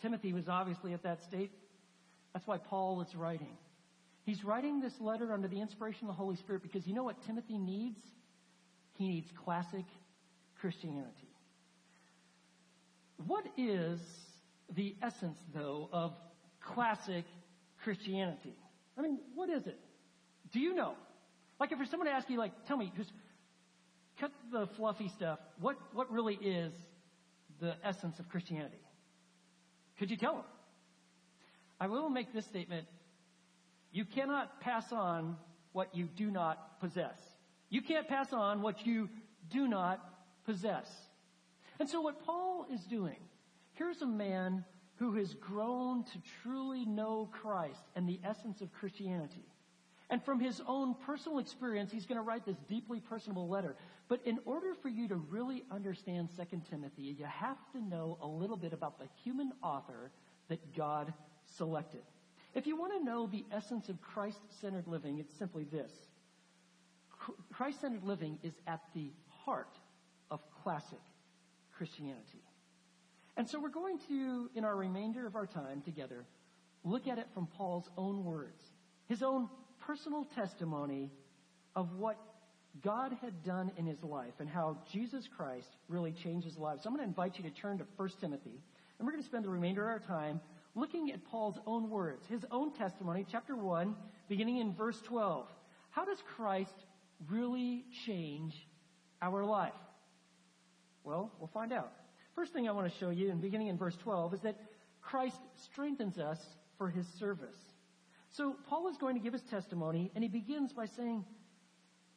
Timothy 0.02 0.34
was 0.34 0.48
obviously 0.48 0.92
at 0.92 1.02
that 1.04 1.25
state. 1.25 1.50
That's 2.34 2.46
why 2.46 2.58
Paul 2.58 3.00
is 3.00 3.14
writing. 3.14 3.56
He's 4.26 4.44
writing 4.44 4.80
this 4.80 5.00
letter 5.00 5.32
under 5.32 5.48
the 5.48 5.60
inspiration 5.60 6.02
of 6.02 6.08
the 6.08 6.20
Holy 6.20 6.36
Spirit 6.36 6.62
because 6.62 6.86
you 6.86 6.94
know 6.94 7.04
what 7.04 7.25
Timothy 7.25 7.56
needs? 7.56 8.00
He 8.98 9.08
needs 9.08 9.30
classic 9.44 9.84
Christianity. 10.60 11.30
What 13.26 13.46
is 13.56 14.00
the 14.75 14.96
essence, 15.02 15.38
though, 15.54 15.88
of 15.92 16.12
classic 16.61 17.25
Christianity. 17.82 18.54
I 18.99 19.02
mean, 19.02 19.18
what 19.35 19.49
is 19.50 19.66
it? 19.66 19.78
Do 20.52 20.61
you 20.61 20.75
know? 20.75 20.94
Like, 21.61 21.73
if 21.73 21.78
someone 21.88 22.08
to 22.08 22.14
ask 22.14 22.28
you, 22.28 22.38
like, 22.38 22.52
tell 22.66 22.76
me, 22.76 22.92
just 22.96 23.12
cut 24.20 24.32
the 24.52 24.66
fluffy 24.76 25.08
stuff. 25.08 25.38
What 25.61 25.76
what 25.92 26.11
really 26.11 26.35
is 26.35 26.73
the 27.61 27.75
essence 27.85 28.18
of 28.18 28.28
Christianity? 28.28 28.80
Could 29.99 30.11
you 30.11 30.16
tell 30.16 30.35
them? 30.35 30.44
I 31.80 31.87
will 31.87 32.08
make 32.08 32.32
this 32.32 32.44
statement. 32.46 32.87
You 33.92 34.04
cannot 34.04 34.61
pass 34.61 34.92
on 34.92 35.37
what 35.73 35.94
you 35.94 36.08
do 36.16 36.30
not 36.30 36.80
possess. 36.80 37.18
You 37.68 37.82
can't 37.82 38.08
pass 38.08 38.32
on 38.32 38.62
what 38.62 38.87
you 38.87 39.08
do 39.50 39.66
not 39.68 40.00
possess. 40.44 40.87
And 41.78 41.88
so 41.88 42.00
what 42.00 42.25
Paul 42.25 42.66
is 42.73 42.80
doing 42.85 43.18
Here's 43.76 44.02
a 44.02 44.06
man 44.06 44.64
who 44.97 45.14
has 45.16 45.35
grown 45.35 46.04
to 46.04 46.18
truly 46.42 46.85
know 46.85 47.28
Christ 47.30 47.83
and 47.95 48.09
the 48.09 48.18
essence 48.25 48.62
of 48.62 48.73
Christianity. 48.73 49.45
And 50.09 50.23
from 50.25 50.40
his 50.40 50.62
own 50.66 50.95
personal 51.04 51.38
experience, 51.38 51.92
he's 51.92 52.06
going 52.06 52.16
to 52.16 52.23
write 52.23 52.47
this 52.47 52.56
deeply 52.68 53.00
personable 53.00 53.49
letter. 53.49 53.76
But 54.09 54.21
in 54.25 54.38
order 54.45 54.73
for 54.80 54.88
you 54.88 55.09
to 55.09 55.16
really 55.16 55.64
understand 55.71 56.30
2 56.37 56.62
Timothy, 56.71 57.02
you 57.02 57.25
have 57.26 57.59
to 57.73 57.80
know 57.80 58.16
a 58.23 58.26
little 58.26 58.56
bit 58.56 58.73
about 58.73 58.99
the 58.99 59.06
human 59.25 59.52
author 59.62 60.11
that 60.49 60.75
God 60.75 61.12
selected. 61.56 62.02
If 62.54 62.66
you 62.66 62.76
want 62.76 62.95
to 62.97 63.04
know 63.04 63.26
the 63.26 63.45
essence 63.52 63.90
of 63.90 64.00
Christ-centered 64.00 64.87
living, 64.87 65.18
it's 65.18 65.35
simply 65.35 65.64
this. 65.64 65.90
Christ-centered 67.52 68.04
living 68.04 68.38
is 68.42 68.54
at 68.66 68.80
the 68.95 69.11
heart 69.45 69.76
of 70.30 70.40
classic 70.62 71.00
Christianity. 71.76 72.45
And 73.36 73.48
so 73.48 73.60
we're 73.60 73.68
going 73.68 73.98
to, 74.08 74.50
in 74.54 74.64
our 74.64 74.74
remainder 74.74 75.26
of 75.26 75.36
our 75.36 75.46
time 75.46 75.82
together, 75.82 76.24
look 76.84 77.06
at 77.06 77.18
it 77.18 77.26
from 77.34 77.46
Paul's 77.46 77.90
own 77.96 78.24
words, 78.24 78.62
his 79.08 79.22
own 79.22 79.48
personal 79.80 80.24
testimony 80.34 81.10
of 81.74 81.92
what 81.92 82.16
God 82.82 83.16
had 83.20 83.42
done 83.42 83.70
in 83.76 83.86
his 83.86 84.02
life 84.02 84.34
and 84.38 84.48
how 84.48 84.78
Jesus 84.90 85.28
Christ 85.28 85.76
really 85.88 86.12
changed 86.12 86.46
his 86.46 86.56
life. 86.56 86.80
So 86.82 86.88
I'm 86.88 86.96
going 86.96 87.04
to 87.04 87.08
invite 87.08 87.38
you 87.38 87.44
to 87.44 87.50
turn 87.50 87.78
to 87.78 87.86
1 87.96 88.08
Timothy, 88.20 88.62
and 88.98 89.06
we're 89.06 89.12
going 89.12 89.22
to 89.22 89.28
spend 89.28 89.44
the 89.44 89.50
remainder 89.50 89.82
of 89.82 89.88
our 89.88 89.98
time 89.98 90.40
looking 90.74 91.10
at 91.10 91.24
Paul's 91.24 91.58
own 91.66 91.90
words, 91.90 92.26
his 92.26 92.44
own 92.50 92.72
testimony, 92.72 93.26
chapter 93.30 93.56
1, 93.56 93.94
beginning 94.28 94.58
in 94.58 94.74
verse 94.74 95.00
12. 95.02 95.46
How 95.90 96.04
does 96.04 96.18
Christ 96.36 96.74
really 97.28 97.84
change 98.04 98.54
our 99.22 99.44
life? 99.44 99.72
Well, 101.02 101.32
we'll 101.38 101.48
find 101.48 101.72
out. 101.72 101.92
First 102.36 102.52
thing 102.52 102.68
I 102.68 102.72
want 102.72 102.92
to 102.92 102.98
show 102.98 103.08
you, 103.08 103.30
in 103.30 103.40
beginning 103.40 103.68
in 103.68 103.78
verse 103.78 103.96
12, 103.96 104.34
is 104.34 104.40
that 104.40 104.56
Christ 105.00 105.38
strengthens 105.64 106.18
us 106.18 106.38
for 106.76 106.90
his 106.90 107.06
service. 107.18 107.56
So 108.28 108.56
Paul 108.68 108.88
is 108.88 108.98
going 108.98 109.14
to 109.14 109.22
give 109.22 109.32
his 109.32 109.42
testimony, 109.44 110.10
and 110.14 110.22
he 110.22 110.28
begins 110.28 110.74
by 110.74 110.84
saying, 110.84 111.24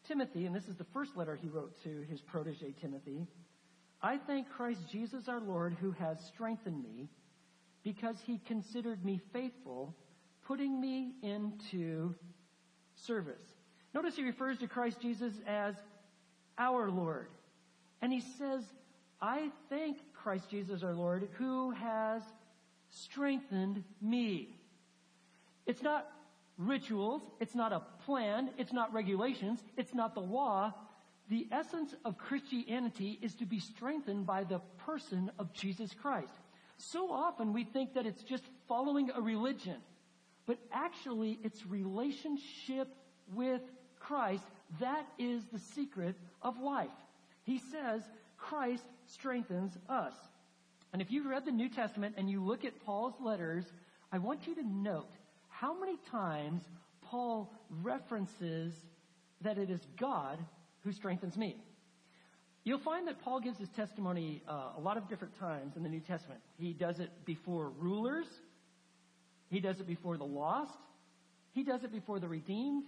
Timothy, 0.05 0.45
and 0.45 0.53
this 0.53 0.67
is 0.67 0.75
the 0.75 0.83
first 0.93 1.15
letter 1.15 1.37
he 1.37 1.47
wrote 1.47 1.81
to 1.83 2.01
his 2.09 2.19
protege 2.19 2.73
Timothy, 2.81 3.27
I 4.01 4.17
thank 4.17 4.49
Christ 4.49 4.81
Jesus 4.91 5.29
our 5.29 5.39
Lord 5.39 5.77
who 5.79 5.91
has 5.91 6.17
strengthened 6.25 6.83
me 6.83 7.09
because 7.83 8.17
he 8.25 8.39
considered 8.45 9.05
me 9.05 9.21
faithful, 9.31 9.95
putting 10.45 10.81
me 10.81 11.13
into 11.21 12.13
service. 12.95 13.41
Notice 13.93 14.17
he 14.17 14.23
refers 14.23 14.57
to 14.59 14.67
Christ 14.67 14.99
Jesus 15.01 15.33
as 15.47 15.75
our 16.57 16.89
Lord. 16.89 17.27
And 18.01 18.11
he 18.11 18.21
says, 18.37 18.63
I 19.21 19.49
thank 19.69 19.97
Christ 20.23 20.49
Jesus 20.49 20.83
our 20.83 20.93
Lord 20.93 21.27
who 21.37 21.71
has 21.71 22.21
strengthened 22.89 23.83
me. 24.01 24.55
It's 25.65 25.81
not 25.81 26.09
rituals. 26.57 27.21
It's 27.39 27.55
not 27.55 27.71
a 27.71 27.81
plan. 28.05 28.49
It's 28.57 28.73
not 28.73 28.93
regulations. 28.93 29.59
It's 29.77 29.93
not 29.93 30.13
the 30.13 30.21
law. 30.21 30.73
The 31.29 31.47
essence 31.51 31.93
of 32.03 32.17
Christianity 32.17 33.19
is 33.21 33.35
to 33.35 33.45
be 33.45 33.59
strengthened 33.59 34.25
by 34.25 34.43
the 34.43 34.59
person 34.85 35.31
of 35.37 35.53
Jesus 35.53 35.93
Christ. 35.93 36.33
So 36.77 37.11
often 37.11 37.53
we 37.53 37.63
think 37.63 37.93
that 37.93 38.05
it's 38.05 38.23
just 38.23 38.43
following 38.67 39.11
a 39.15 39.21
religion, 39.21 39.75
but 40.47 40.57
actually 40.71 41.39
it's 41.43 41.65
relationship 41.67 42.87
with 43.33 43.61
Christ. 43.99 44.43
That 44.79 45.05
is 45.17 45.43
the 45.51 45.59
secret 45.59 46.15
of 46.41 46.59
life. 46.59 46.87
He 47.43 47.59
says 47.71 48.01
Christ 48.39 48.85
strengthens 49.05 49.77
us. 49.87 50.13
And 50.91 51.01
if 51.01 51.11
you've 51.11 51.27
read 51.27 51.45
the 51.45 51.51
New 51.51 51.69
Testament 51.69 52.15
and 52.17 52.29
you 52.29 52.43
look 52.43 52.65
at 52.65 52.83
Paul's 52.85 53.13
letters, 53.21 53.65
I 54.11 54.17
want 54.17 54.47
you 54.47 54.55
to 54.55 54.63
note 54.63 55.11
how 55.49 55.79
many 55.79 55.97
times 56.09 56.63
Paul 57.03 57.53
references 57.83 58.73
that 59.41 59.57
it 59.57 59.69
is 59.69 59.79
God 59.99 60.39
who 60.83 60.91
strengthens 60.91 61.37
me. 61.37 61.57
You'll 62.63 62.79
find 62.79 63.07
that 63.07 63.21
Paul 63.23 63.39
gives 63.39 63.57
his 63.57 63.69
testimony 63.69 64.41
uh, 64.47 64.71
a 64.77 64.81
lot 64.81 64.97
of 64.97 65.07
different 65.07 65.37
times 65.39 65.75
in 65.75 65.83
the 65.83 65.89
New 65.89 66.01
Testament. 66.01 66.41
He 66.57 66.73
does 66.73 66.99
it 66.99 67.09
before 67.25 67.69
rulers. 67.79 68.27
He 69.49 69.59
does 69.59 69.79
it 69.79 69.87
before 69.87 70.17
the 70.17 70.25
lost. 70.25 70.77
He 71.53 71.63
does 71.63 71.83
it 71.83 71.91
before 71.91 72.19
the 72.19 72.27
redeemed. 72.27 72.83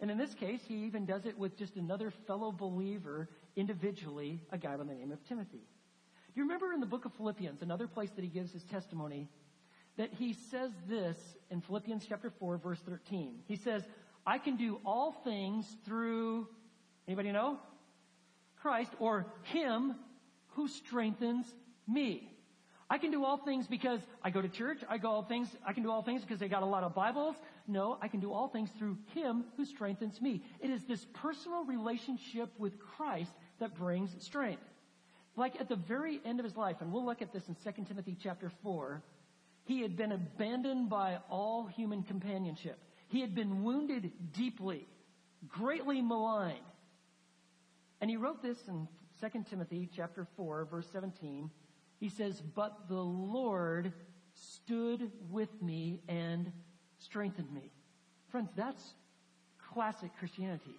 And 0.00 0.10
in 0.10 0.18
this 0.18 0.34
case, 0.34 0.60
he 0.66 0.84
even 0.84 1.06
does 1.06 1.26
it 1.26 1.36
with 1.36 1.56
just 1.56 1.76
another 1.76 2.12
fellow 2.26 2.52
believer 2.52 3.28
individually, 3.56 4.40
a 4.52 4.58
guy 4.58 4.76
by 4.76 4.84
the 4.84 4.94
name 4.94 5.10
of 5.10 5.22
Timothy. 5.28 5.58
Do 5.58 6.40
you 6.40 6.42
remember 6.42 6.72
in 6.72 6.80
the 6.80 6.86
book 6.86 7.04
of 7.04 7.12
Philippians, 7.14 7.62
another 7.62 7.88
place 7.88 8.10
that 8.14 8.22
he 8.22 8.30
gives 8.30 8.52
his 8.52 8.62
testimony, 8.64 9.28
that 9.96 10.10
he 10.12 10.34
says 10.50 10.70
this 10.88 11.16
in 11.50 11.60
Philippians 11.60 12.06
chapter 12.08 12.30
4 12.38 12.58
verse 12.58 12.78
13. 12.86 13.40
He 13.46 13.56
says, 13.56 13.82
I 14.24 14.38
can 14.38 14.56
do 14.56 14.78
all 14.84 15.12
things 15.24 15.66
through, 15.84 16.46
anybody 17.08 17.32
know? 17.32 17.58
Christ 18.60 18.92
or 18.98 19.26
Him 19.44 19.94
who 20.48 20.68
strengthens 20.68 21.46
me. 21.86 22.30
I 22.90 22.96
can 22.96 23.10
do 23.10 23.24
all 23.24 23.36
things 23.36 23.66
because 23.66 24.00
I 24.22 24.30
go 24.30 24.40
to 24.40 24.48
church. 24.48 24.78
I 24.88 24.96
go 24.96 25.10
all 25.10 25.22
things. 25.22 25.48
I 25.66 25.74
can 25.74 25.82
do 25.82 25.90
all 25.90 26.02
things 26.02 26.22
because 26.22 26.42
I 26.42 26.48
got 26.48 26.62
a 26.62 26.66
lot 26.66 26.84
of 26.84 26.94
Bibles. 26.94 27.36
No, 27.66 27.98
I 28.00 28.08
can 28.08 28.20
do 28.20 28.32
all 28.32 28.48
things 28.48 28.70
through 28.78 28.96
Him 29.14 29.44
who 29.56 29.66
strengthens 29.66 30.20
me. 30.22 30.42
It 30.60 30.70
is 30.70 30.82
this 30.84 31.06
personal 31.12 31.64
relationship 31.64 32.50
with 32.58 32.78
Christ 32.78 33.30
that 33.60 33.76
brings 33.76 34.10
strength. 34.24 34.62
Like 35.36 35.60
at 35.60 35.68
the 35.68 35.76
very 35.76 36.20
end 36.24 36.40
of 36.40 36.44
his 36.44 36.56
life, 36.56 36.76
and 36.80 36.90
we'll 36.90 37.04
look 37.04 37.20
at 37.20 37.32
this 37.32 37.46
in 37.48 37.56
2 37.62 37.84
Timothy 37.84 38.16
chapter 38.20 38.50
4, 38.62 39.02
he 39.64 39.82
had 39.82 39.96
been 39.96 40.12
abandoned 40.12 40.88
by 40.88 41.18
all 41.28 41.66
human 41.66 42.02
companionship. 42.02 42.78
He 43.08 43.20
had 43.20 43.34
been 43.34 43.62
wounded 43.62 44.10
deeply, 44.32 44.88
greatly 45.46 46.00
maligned. 46.00 46.58
And 48.00 48.08
he 48.08 48.16
wrote 48.16 48.42
this 48.42 48.58
in 48.66 48.88
2 49.20 49.44
Timothy 49.50 49.90
chapter 49.94 50.26
4 50.36 50.64
verse 50.64 50.86
17. 50.90 51.50
He 51.98 52.08
says, 52.08 52.40
"But 52.40 52.88
the 52.88 53.02
Lord 53.02 53.92
stood 54.34 55.10
with 55.30 55.62
me 55.62 56.00
and 56.08 56.52
strengthened 56.98 57.52
me." 57.52 57.70
Friends, 58.28 58.50
that's 58.54 58.94
classic 59.58 60.10
Christianity. 60.18 60.74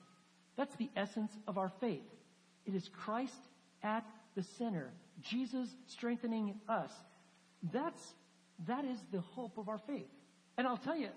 That's 0.55 0.75
the 0.75 0.89
essence 0.95 1.37
of 1.47 1.57
our 1.57 1.69
faith. 1.69 2.05
It 2.65 2.75
is 2.75 2.89
Christ 2.89 3.49
at 3.83 4.05
the 4.35 4.43
center. 4.43 4.91
Jesus 5.21 5.75
strengthening 5.87 6.59
us. 6.67 6.91
That's 7.63 8.15
that 8.67 8.85
is 8.85 8.99
the 9.11 9.21
hope 9.21 9.57
of 9.57 9.69
our 9.69 9.77
faith. 9.77 10.09
And 10.57 10.67
I'll 10.67 10.77
tell 10.77 10.97
you, 10.97 11.09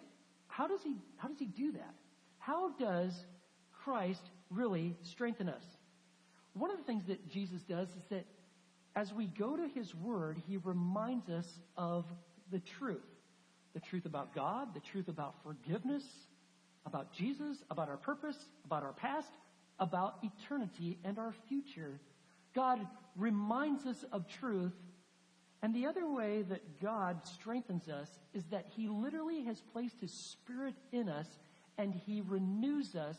how 0.46 0.68
does 0.68 0.82
he, 0.82 0.96
how 1.16 1.28
does 1.28 1.38
he 1.38 1.46
do 1.46 1.72
that? 1.72 1.94
How 2.38 2.70
does 2.70 3.24
Christ 3.72 4.30
really 4.50 4.96
strengthen 5.02 5.48
us? 5.48 5.64
One 6.54 6.70
of 6.70 6.76
the 6.76 6.84
things 6.84 7.04
that 7.06 7.28
Jesus 7.28 7.62
does 7.62 7.88
is 7.88 8.04
that 8.10 8.24
as 8.94 9.12
we 9.12 9.26
go 9.26 9.56
to 9.56 9.68
his 9.74 9.94
word, 9.94 10.40
he 10.48 10.58
reminds 10.58 11.28
us 11.28 11.48
of 11.76 12.04
the 12.50 12.60
truth. 12.60 13.00
The 13.74 13.80
truth 13.80 14.04
about 14.04 14.34
God, 14.34 14.74
the 14.74 14.80
truth 14.80 15.08
about 15.08 15.34
forgiveness, 15.42 16.04
about 16.84 17.12
Jesus, 17.12 17.56
about 17.70 17.88
our 17.88 17.96
purpose, 17.96 18.36
about 18.64 18.82
our 18.82 18.92
past, 18.92 19.30
about 19.78 20.16
eternity 20.22 20.98
and 21.04 21.18
our 21.18 21.34
future. 21.48 21.98
God 22.54 22.86
reminds 23.16 23.86
us 23.86 24.04
of 24.12 24.28
truth 24.28 24.74
and 25.62 25.72
the 25.72 25.86
other 25.86 26.06
way 26.06 26.42
that 26.42 26.80
God 26.80 27.24
strengthens 27.24 27.88
us 27.88 28.08
is 28.34 28.44
that 28.46 28.66
He 28.76 28.88
literally 28.88 29.44
has 29.44 29.62
placed 29.72 30.00
His 30.00 30.12
Spirit 30.12 30.74
in 30.90 31.08
us 31.08 31.28
and 31.78 31.94
He 31.94 32.20
renews 32.20 32.96
us 32.96 33.16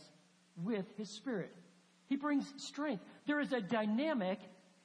with 0.58 0.86
His 0.98 1.10
Spirit. 1.10 1.56
He 2.08 2.18
brings 2.18 2.46
strength. 2.58 3.02
There 3.26 3.40
is 3.40 3.54
a 3.54 3.62
dynamic 3.62 4.40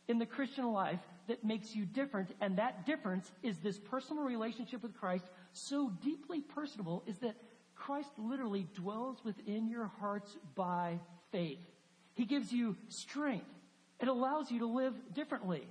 in 0.08 0.18
the 0.18 0.26
Christian 0.26 0.72
life 0.72 1.00
that 1.28 1.44
makes 1.44 1.74
you 1.76 1.84
different, 1.84 2.34
and 2.40 2.58
that 2.58 2.86
difference 2.86 3.30
is 3.42 3.58
this 3.58 3.78
personal 3.78 4.24
relationship 4.24 4.82
with 4.82 4.96
Christ, 4.96 5.24
so 5.52 5.92
deeply 6.02 6.40
personable, 6.40 7.04
is 7.06 7.18
that 7.18 7.36
Christ 7.74 8.10
literally 8.16 8.66
dwells 8.74 9.18
within 9.24 9.68
your 9.68 9.90
hearts 10.00 10.36
by 10.54 10.98
faith. 11.30 11.60
He 12.14 12.24
gives 12.24 12.52
you 12.52 12.76
strength. 12.88 13.46
It 14.00 14.08
allows 14.08 14.50
you 14.50 14.60
to 14.60 14.66
live 14.66 14.94
differently. 15.14 15.62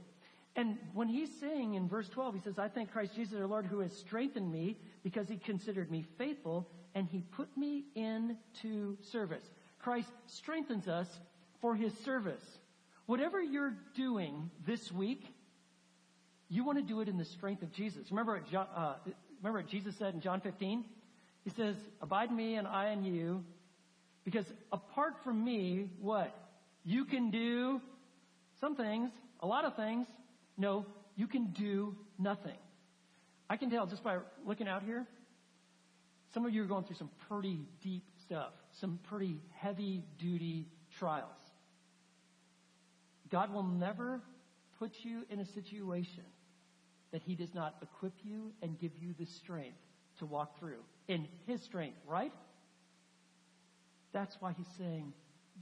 And 0.55 0.77
when 0.93 1.07
he's 1.07 1.29
saying 1.39 1.75
in 1.75 1.87
verse 1.87 2.09
12, 2.09 2.35
he 2.35 2.41
says, 2.41 2.57
I 2.57 2.67
thank 2.67 2.91
Christ 2.91 3.15
Jesus 3.15 3.39
our 3.39 3.47
Lord 3.47 3.65
who 3.65 3.79
has 3.79 3.95
strengthened 3.95 4.51
me 4.51 4.77
because 5.03 5.27
he 5.27 5.37
considered 5.37 5.91
me 5.91 6.05
faithful 6.17 6.67
and 6.95 7.07
he 7.07 7.21
put 7.31 7.55
me 7.55 7.85
into 7.95 8.97
service. 9.01 9.43
Christ 9.79 10.09
strengthens 10.25 10.87
us 10.87 11.07
for 11.61 11.75
his 11.75 11.93
service. 11.99 12.43
Whatever 13.07 13.41
you're 13.41 13.73
doing 13.95 14.51
this 14.65 14.91
week, 14.91 15.23
you 16.49 16.63
want 16.65 16.77
to 16.77 16.83
do 16.83 17.01
it 17.01 17.07
in 17.07 17.17
the 17.17 17.25
strength 17.25 17.63
of 17.63 17.71
Jesus. 17.71 18.11
Remember 18.11 18.33
what, 18.33 18.51
John, 18.51 18.67
uh, 18.75 18.95
remember 19.41 19.59
what 19.59 19.69
Jesus 19.69 19.95
said 19.97 20.13
in 20.13 20.21
John 20.21 20.41
15? 20.41 20.83
He 21.45 21.49
says, 21.51 21.75
abide 22.01 22.29
in 22.29 22.35
me 22.35 22.55
and 22.55 22.67
I 22.67 22.89
in 22.89 23.05
you 23.05 23.43
because 24.25 24.45
apart 24.73 25.13
from 25.23 25.43
me, 25.43 25.89
what? 26.01 26.37
You 26.83 27.05
can 27.05 27.31
do 27.31 27.79
some 28.59 28.75
things, 28.75 29.09
a 29.39 29.47
lot 29.47 29.63
of 29.63 29.77
things, 29.77 30.05
no, 30.57 30.85
you 31.15 31.27
can 31.27 31.53
do 31.53 31.95
nothing. 32.19 32.57
I 33.49 33.55
can 33.55 33.69
tell 33.69 33.85
just 33.87 34.03
by 34.03 34.17
looking 34.45 34.67
out 34.67 34.83
here, 34.83 35.05
some 36.33 36.45
of 36.45 36.53
you 36.53 36.61
are 36.61 36.67
going 36.67 36.83
through 36.83 36.97
some 36.97 37.09
pretty 37.29 37.61
deep 37.81 38.03
stuff, 38.25 38.51
some 38.81 38.99
pretty 39.07 39.39
heavy 39.55 40.03
duty 40.19 40.65
trials. 40.99 41.31
God 43.29 43.53
will 43.53 43.63
never 43.63 44.21
put 44.79 44.91
you 45.03 45.23
in 45.29 45.39
a 45.39 45.45
situation 45.45 46.23
that 47.11 47.21
He 47.21 47.35
does 47.35 47.53
not 47.53 47.75
equip 47.81 48.13
you 48.23 48.51
and 48.61 48.79
give 48.79 48.91
you 48.99 49.13
the 49.17 49.25
strength 49.25 49.77
to 50.19 50.25
walk 50.25 50.59
through 50.59 50.79
in 51.07 51.27
His 51.45 51.61
strength, 51.61 51.97
right? 52.07 52.33
That's 54.13 54.35
why 54.39 54.53
He's 54.57 54.67
saying, 54.77 55.13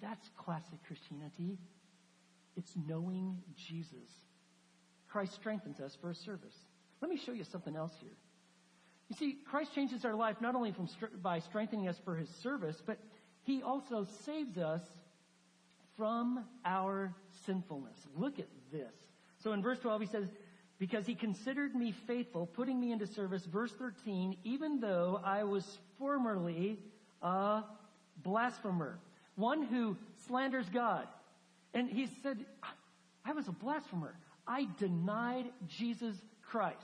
that's 0.02 0.30
classic 0.38 0.80
Christianity. 0.88 1.58
It's 2.58 2.72
knowing 2.88 3.38
Jesus. 3.56 4.10
Christ 5.08 5.34
strengthens 5.34 5.80
us 5.80 5.98
for 6.00 6.10
a 6.10 6.16
service. 6.16 6.56
Let 7.02 7.10
me 7.10 7.18
show 7.18 7.32
you 7.32 7.44
something 7.44 7.76
else 7.76 7.94
here. 8.02 8.18
You 9.10 9.16
see, 9.16 9.38
Christ 9.50 9.74
changes 9.76 10.04
our 10.04 10.16
life 10.16 10.38
not 10.42 10.56
only 10.56 10.72
from, 10.72 10.88
by 11.22 11.40
strengthening 11.40 11.88
us 11.88 11.98
for 12.04 12.16
his 12.16 12.30
service, 12.42 12.82
but 12.86 12.98
he 13.44 13.62
also 13.62 14.08
saves 14.26 14.58
us 14.58 14.82
from 15.96 16.44
our 16.66 17.14
sinfulness. 17.46 17.98
Look 18.16 18.40
at 18.40 18.48
this. 18.72 18.94
So 19.44 19.54
in 19.54 19.62
verse 19.62 19.80
12, 19.80 20.02
he 20.02 20.08
says, 20.08 20.28
Because 20.80 21.06
he 21.06 21.16
considered 21.16 21.76
me 21.76 21.94
faithful, 22.08 22.48
putting 22.48 22.80
me 22.80 22.92
into 22.92 23.08
service. 23.08 23.46
Verse 23.46 23.72
13, 23.78 24.38
even 24.44 24.80
though 24.80 25.20
I 25.24 25.44
was 25.44 25.78
formerly 26.00 26.80
a 27.22 27.64
blasphemer, 28.24 29.00
one 29.36 29.64
who 29.64 29.98
slanders 30.28 30.68
God. 30.74 31.08
And 31.74 31.90
he 31.90 32.08
said, 32.24 32.46
I 33.26 33.34
was 33.34 33.48
a 33.48 33.52
blasphemer. 33.52 34.16
I 34.48 34.68
denied 34.80 35.46
Jesus 35.68 36.16
Christ. 36.44 36.78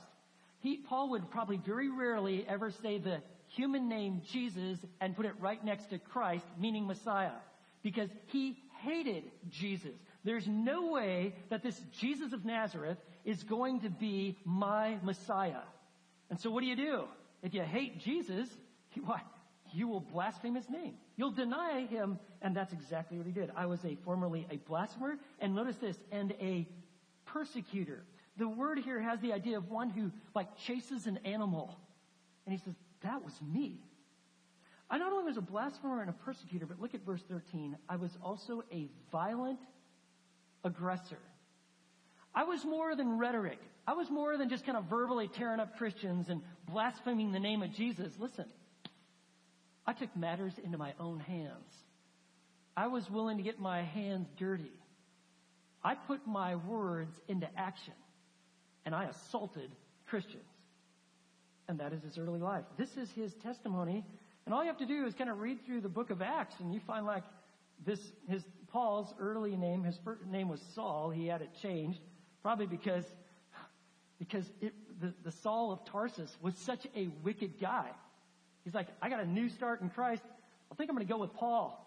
He, 0.60 0.76
Paul 0.76 1.10
would 1.10 1.30
probably 1.30 1.56
very 1.56 1.90
rarely 1.90 2.44
ever 2.48 2.70
say 2.70 2.98
the 2.98 3.22
human 3.48 3.88
name 3.88 4.22
Jesus 4.30 4.78
and 5.00 5.16
put 5.16 5.26
it 5.26 5.34
right 5.40 5.62
next 5.64 5.90
to 5.90 5.98
Christ, 5.98 6.44
meaning 6.58 6.86
Messiah, 6.86 7.32
because 7.82 8.08
he 8.26 8.56
hated 8.80 9.24
Jesus. 9.50 9.98
There's 10.24 10.46
no 10.46 10.92
way 10.92 11.34
that 11.50 11.62
this 11.62 11.80
Jesus 11.98 12.32
of 12.32 12.44
Nazareth 12.44 12.98
is 13.24 13.42
going 13.42 13.80
to 13.80 13.90
be 13.90 14.38
my 14.44 14.98
Messiah. 15.02 15.62
And 16.30 16.38
so 16.38 16.50
what 16.50 16.60
do 16.60 16.66
you 16.66 16.76
do? 16.76 17.04
If 17.42 17.54
you 17.54 17.62
hate 17.62 18.00
Jesus, 18.00 18.48
you, 18.94 19.02
what? 19.02 19.20
You 19.72 19.88
will 19.88 20.00
blaspheme 20.00 20.54
his 20.54 20.68
name. 20.68 20.94
You'll 21.16 21.30
deny 21.30 21.86
him, 21.86 22.18
and 22.40 22.54
that's 22.54 22.72
exactly 22.72 23.16
what 23.16 23.26
he 23.26 23.32
did. 23.32 23.50
I 23.56 23.66
was 23.66 23.84
a 23.84 23.96
formerly 24.04 24.46
a 24.50 24.56
blasphemer, 24.56 25.16
and 25.40 25.54
notice 25.54 25.76
this, 25.76 25.96
and 26.10 26.32
a 26.40 26.68
persecutor. 27.24 28.04
The 28.36 28.48
word 28.48 28.78
here 28.78 29.00
has 29.00 29.20
the 29.20 29.32
idea 29.32 29.56
of 29.56 29.70
one 29.70 29.90
who 29.90 30.10
like 30.34 30.56
chases 30.56 31.06
an 31.06 31.18
animal. 31.24 31.78
And 32.46 32.52
he 32.52 32.62
says, 32.64 32.74
that 33.02 33.24
was 33.24 33.34
me. 33.42 33.80
I 34.90 34.98
not 34.98 35.12
only 35.12 35.24
was 35.24 35.36
a 35.36 35.42
blasphemer 35.42 36.00
and 36.00 36.10
a 36.10 36.12
persecutor, 36.12 36.66
but 36.66 36.80
look 36.80 36.94
at 36.94 37.04
verse 37.04 37.22
13. 37.30 37.76
I 37.88 37.96
was 37.96 38.16
also 38.22 38.62
a 38.72 38.88
violent 39.10 39.58
aggressor. 40.64 41.18
I 42.34 42.44
was 42.44 42.64
more 42.64 42.94
than 42.96 43.18
rhetoric. 43.18 43.58
I 43.86 43.94
was 43.94 44.10
more 44.10 44.36
than 44.36 44.48
just 44.48 44.64
kind 44.64 44.78
of 44.78 44.84
verbally 44.84 45.28
tearing 45.28 45.60
up 45.60 45.76
Christians 45.76 46.28
and 46.28 46.40
blaspheming 46.70 47.32
the 47.32 47.40
name 47.40 47.62
of 47.62 47.72
Jesus. 47.72 48.12
Listen, 48.18 48.46
I 49.86 49.92
took 49.92 50.14
matters 50.16 50.54
into 50.62 50.78
my 50.78 50.92
own 51.00 51.20
hands. 51.20 51.74
I 52.76 52.86
was 52.86 53.10
willing 53.10 53.36
to 53.36 53.42
get 53.42 53.60
my 53.60 53.82
hands 53.82 54.28
dirty. 54.38 54.72
I 55.84 55.94
put 55.94 56.26
my 56.26 56.54
words 56.54 57.14
into 57.28 57.48
action 57.56 57.94
and 58.86 58.94
I 58.94 59.04
assaulted 59.04 59.70
Christians. 60.06 60.42
And 61.68 61.80
that 61.80 61.92
is 61.92 62.02
his 62.02 62.18
early 62.18 62.40
life. 62.40 62.64
This 62.76 62.96
is 62.96 63.10
his 63.12 63.34
testimony. 63.42 64.04
And 64.46 64.54
all 64.54 64.62
you 64.62 64.68
have 64.68 64.78
to 64.78 64.86
do 64.86 65.06
is 65.06 65.14
kind 65.14 65.30
of 65.30 65.40
read 65.40 65.64
through 65.66 65.80
the 65.80 65.88
book 65.88 66.10
of 66.10 66.22
Acts 66.22 66.54
and 66.60 66.72
you 66.72 66.80
find 66.86 67.04
like 67.04 67.24
this, 67.84 68.00
his, 68.28 68.44
Paul's 68.68 69.12
early 69.18 69.56
name, 69.56 69.84
his 69.84 69.98
first 70.04 70.26
name 70.26 70.48
was 70.48 70.60
Saul. 70.74 71.10
He 71.10 71.26
had 71.26 71.42
it 71.42 71.50
changed 71.60 72.00
probably 72.42 72.66
because, 72.66 73.04
because 74.18 74.50
it, 74.60 74.74
the, 75.00 75.12
the 75.24 75.30
Saul 75.30 75.72
of 75.72 75.84
Tarsus 75.84 76.36
was 76.40 76.54
such 76.56 76.86
a 76.96 77.08
wicked 77.22 77.60
guy. 77.60 77.88
He's 78.64 78.74
like, 78.74 78.88
I 79.00 79.08
got 79.08 79.20
a 79.20 79.26
new 79.26 79.48
start 79.48 79.80
in 79.80 79.90
Christ. 79.90 80.22
I 80.70 80.74
think 80.74 80.88
I'm 80.88 80.96
going 80.96 81.06
to 81.06 81.12
go 81.12 81.18
with 81.18 81.34
Paul. 81.34 81.78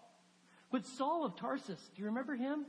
But 0.70 0.86
Saul 0.86 1.24
of 1.24 1.36
Tarsus, 1.36 1.80
do 1.94 2.02
you 2.02 2.06
remember 2.06 2.34
him? 2.34 2.66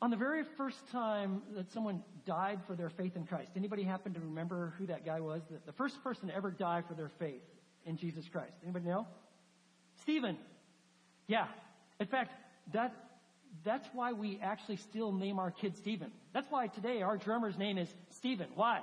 On 0.00 0.10
the 0.10 0.16
very 0.16 0.42
first 0.56 0.78
time 0.90 1.42
that 1.54 1.70
someone 1.70 2.02
died 2.26 2.60
for 2.66 2.74
their 2.74 2.90
faith 2.90 3.14
in 3.14 3.24
Christ, 3.24 3.52
anybody 3.54 3.84
happen 3.84 4.14
to 4.14 4.20
remember 4.20 4.74
who 4.78 4.86
that 4.86 5.06
guy 5.06 5.20
was? 5.20 5.42
The, 5.48 5.58
the 5.66 5.72
first 5.72 6.02
person 6.02 6.28
to 6.28 6.34
ever 6.34 6.50
die 6.50 6.82
for 6.88 6.94
their 6.94 7.08
faith 7.08 7.42
in 7.84 7.96
Jesus 7.96 8.28
Christ. 8.28 8.54
Anybody 8.64 8.86
know? 8.86 9.06
Stephen. 10.00 10.36
Yeah. 11.28 11.46
In 12.02 12.08
fact, 12.08 12.32
that, 12.72 12.92
that's 13.62 13.88
why 13.94 14.12
we 14.12 14.40
actually 14.42 14.74
still 14.74 15.12
name 15.12 15.38
our 15.38 15.52
kid 15.52 15.76
Stephen. 15.76 16.10
That's 16.34 16.50
why 16.50 16.66
today 16.66 17.00
our 17.00 17.16
drummer's 17.16 17.56
name 17.56 17.78
is 17.78 17.88
Stephen. 18.10 18.48
Why? 18.56 18.80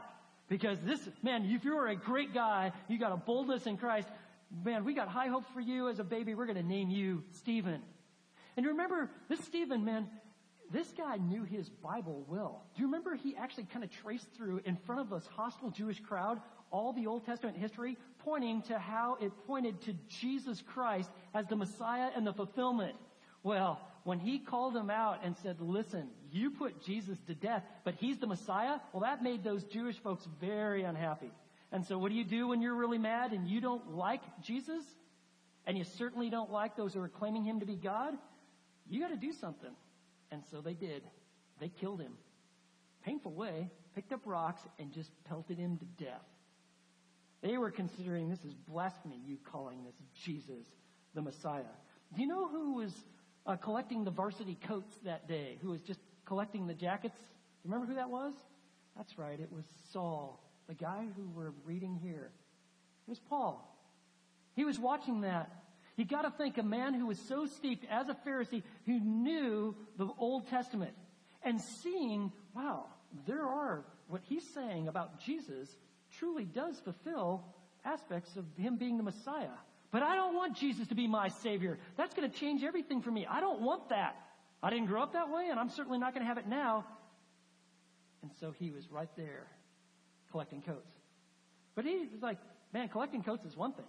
Because 0.47 0.77
this, 0.85 1.01
man, 1.21 1.43
if 1.43 1.65
you 1.65 1.77
are 1.77 1.89
a 1.89 1.97
great 1.97 2.33
guy, 2.33 2.71
you 2.87 2.97
got 2.97 3.11
a 3.11 3.17
boldness 3.17 3.65
in 3.65 3.75
Christ, 3.75 4.07
man, 4.63 4.85
we 4.85 4.93
got 4.93 5.09
high 5.09 5.27
hopes 5.27 5.47
for 5.53 5.59
you 5.59 5.89
as 5.89 5.99
a 5.99 6.03
baby. 6.05 6.33
We're 6.33 6.45
going 6.45 6.55
to 6.55 6.63
name 6.63 6.89
you 6.89 7.23
Stephen. 7.31 7.81
And 8.55 8.65
remember, 8.65 9.11
this 9.27 9.43
Stephen, 9.43 9.83
man, 9.83 10.07
this 10.71 10.87
guy 10.97 11.17
knew 11.17 11.43
his 11.43 11.67
Bible 11.67 12.23
well. 12.29 12.63
Do 12.73 12.81
you 12.81 12.87
remember 12.87 13.15
he 13.15 13.35
actually 13.35 13.65
kind 13.65 13.83
of 13.83 13.91
traced 13.91 14.27
through 14.37 14.61
in 14.63 14.77
front 14.77 15.01
of 15.01 15.09
this 15.09 15.27
hostile 15.35 15.71
Jewish 15.71 15.99
crowd 15.99 16.39
all 16.71 16.93
the 16.93 17.07
Old 17.07 17.25
Testament 17.25 17.57
history, 17.57 17.97
pointing 18.19 18.61
to 18.63 18.77
how 18.77 19.17
it 19.19 19.31
pointed 19.47 19.81
to 19.81 19.93
Jesus 20.07 20.61
Christ 20.61 21.09
as 21.33 21.47
the 21.47 21.55
Messiah 21.55 22.11
and 22.15 22.25
the 22.25 22.33
fulfillment. 22.33 22.95
Well, 23.43 23.79
when 24.03 24.19
he 24.19 24.39
called 24.39 24.73
them 24.73 24.89
out 24.89 25.19
and 25.23 25.35
said, 25.37 25.59
listen, 25.59 26.09
you 26.31 26.51
put 26.51 26.83
Jesus 26.83 27.17
to 27.27 27.35
death, 27.35 27.63
but 27.83 27.95
he's 27.95 28.17
the 28.17 28.27
Messiah, 28.27 28.79
well, 28.93 29.01
that 29.01 29.23
made 29.23 29.43
those 29.43 29.63
Jewish 29.65 29.97
folks 29.97 30.27
very 30.41 30.83
unhappy. 30.83 31.31
And 31.71 31.85
so 31.85 31.97
what 31.97 32.09
do 32.09 32.17
you 32.17 32.23
do 32.23 32.47
when 32.47 32.61
you're 32.61 32.75
really 32.75 32.97
mad 32.97 33.31
and 33.31 33.47
you 33.47 33.61
don't 33.61 33.95
like 33.95 34.21
Jesus? 34.41 34.83
And 35.67 35.77
you 35.77 35.83
certainly 35.83 36.29
don't 36.29 36.51
like 36.51 36.75
those 36.75 36.93
who 36.93 37.01
are 37.01 37.09
claiming 37.09 37.43
him 37.43 37.59
to 37.59 37.65
be 37.65 37.75
God? 37.75 38.13
You 38.89 39.01
gotta 39.01 39.17
do 39.17 39.31
something. 39.31 39.71
And 40.31 40.41
so 40.51 40.61
they 40.61 40.73
did. 40.73 41.03
They 41.59 41.69
killed 41.69 42.01
him. 42.01 42.13
Painful 43.05 43.33
way, 43.33 43.69
picked 43.95 44.11
up 44.11 44.21
rocks 44.25 44.61
and 44.79 44.91
just 44.91 45.11
pelted 45.25 45.57
him 45.57 45.77
to 45.77 46.03
death. 46.03 46.25
They 47.41 47.57
were 47.57 47.71
considering 47.71 48.29
this 48.29 48.43
is 48.43 48.53
blasphemy, 48.67 49.19
you 49.25 49.37
calling 49.51 49.83
this 49.83 49.95
Jesus 50.25 50.65
the 51.13 51.21
Messiah. 51.21 51.61
Do 52.15 52.21
you 52.21 52.27
know 52.27 52.47
who 52.47 52.73
was 52.73 52.91
uh, 53.49 53.55
collecting 53.55 54.03
the 54.03 54.11
varsity 54.11 54.57
coats 54.67 54.95
that 55.03 55.27
day, 55.27 55.57
who 55.61 55.69
was 55.71 55.81
just 55.81 55.99
collecting 56.25 56.67
the 56.67 56.73
jackets. 56.75 57.17
Remember 57.65 57.87
who 57.87 57.95
that 57.95 58.09
was? 58.09 58.33
That's 58.95 59.17
right, 59.17 59.39
it 59.39 59.51
was 59.51 59.65
Saul, 59.91 60.39
the 60.67 60.75
guy 60.75 61.07
who 61.15 61.27
we're 61.35 61.53
reading 61.65 61.99
here. 62.01 62.29
It 63.07 63.09
was 63.09 63.19
Paul. 63.27 63.65
He 64.55 64.65
was 64.65 64.77
watching 64.77 65.21
that. 65.21 65.49
You 65.95 66.05
gotta 66.05 66.29
think 66.29 66.59
a 66.59 66.63
man 66.63 66.93
who 66.93 67.07
was 67.07 67.19
so 67.27 67.47
steeped 67.47 67.85
as 67.89 68.07
a 68.07 68.15
Pharisee 68.27 68.61
who 68.85 68.99
knew 68.99 69.75
the 69.97 70.07
Old 70.19 70.47
Testament 70.49 70.93
and 71.41 71.59
seeing, 71.59 72.31
wow, 72.55 72.85
there 73.25 73.41
are, 73.41 73.83
what 74.07 74.21
he's 74.29 74.47
saying 74.53 74.87
about 74.87 75.19
Jesus 75.21 75.75
truly 76.19 76.45
does 76.45 76.79
fulfill 76.81 77.43
aspects 77.83 78.35
of 78.35 78.45
him 78.57 78.77
being 78.77 78.97
the 78.97 79.03
Messiah. 79.03 79.57
But 79.91 80.03
I 80.03 80.15
don't 80.15 80.35
want 80.35 80.55
Jesus 80.55 80.87
to 80.87 80.95
be 80.95 81.07
my 81.07 81.29
Savior. 81.29 81.79
That's 81.97 82.13
going 82.13 82.29
to 82.29 82.37
change 82.37 82.63
everything 82.63 83.01
for 83.01 83.11
me. 83.11 83.25
I 83.25 83.39
don't 83.39 83.61
want 83.61 83.89
that. 83.89 84.15
I 84.61 84.69
didn't 84.69 84.87
grow 84.87 85.01
up 85.01 85.13
that 85.13 85.29
way, 85.29 85.47
and 85.49 85.59
I'm 85.59 85.69
certainly 85.69 85.97
not 85.97 86.13
going 86.13 86.21
to 86.23 86.27
have 86.27 86.37
it 86.37 86.47
now. 86.47 86.85
And 88.21 88.31
so 88.39 88.51
he 88.51 88.69
was 88.71 88.91
right 88.91 89.09
there 89.15 89.47
collecting 90.31 90.61
coats. 90.61 90.91
But 91.75 91.85
he 91.85 92.07
was 92.11 92.21
like, 92.21 92.37
man, 92.73 92.89
collecting 92.89 93.23
coats 93.23 93.45
is 93.45 93.55
one 93.55 93.73
thing. 93.73 93.85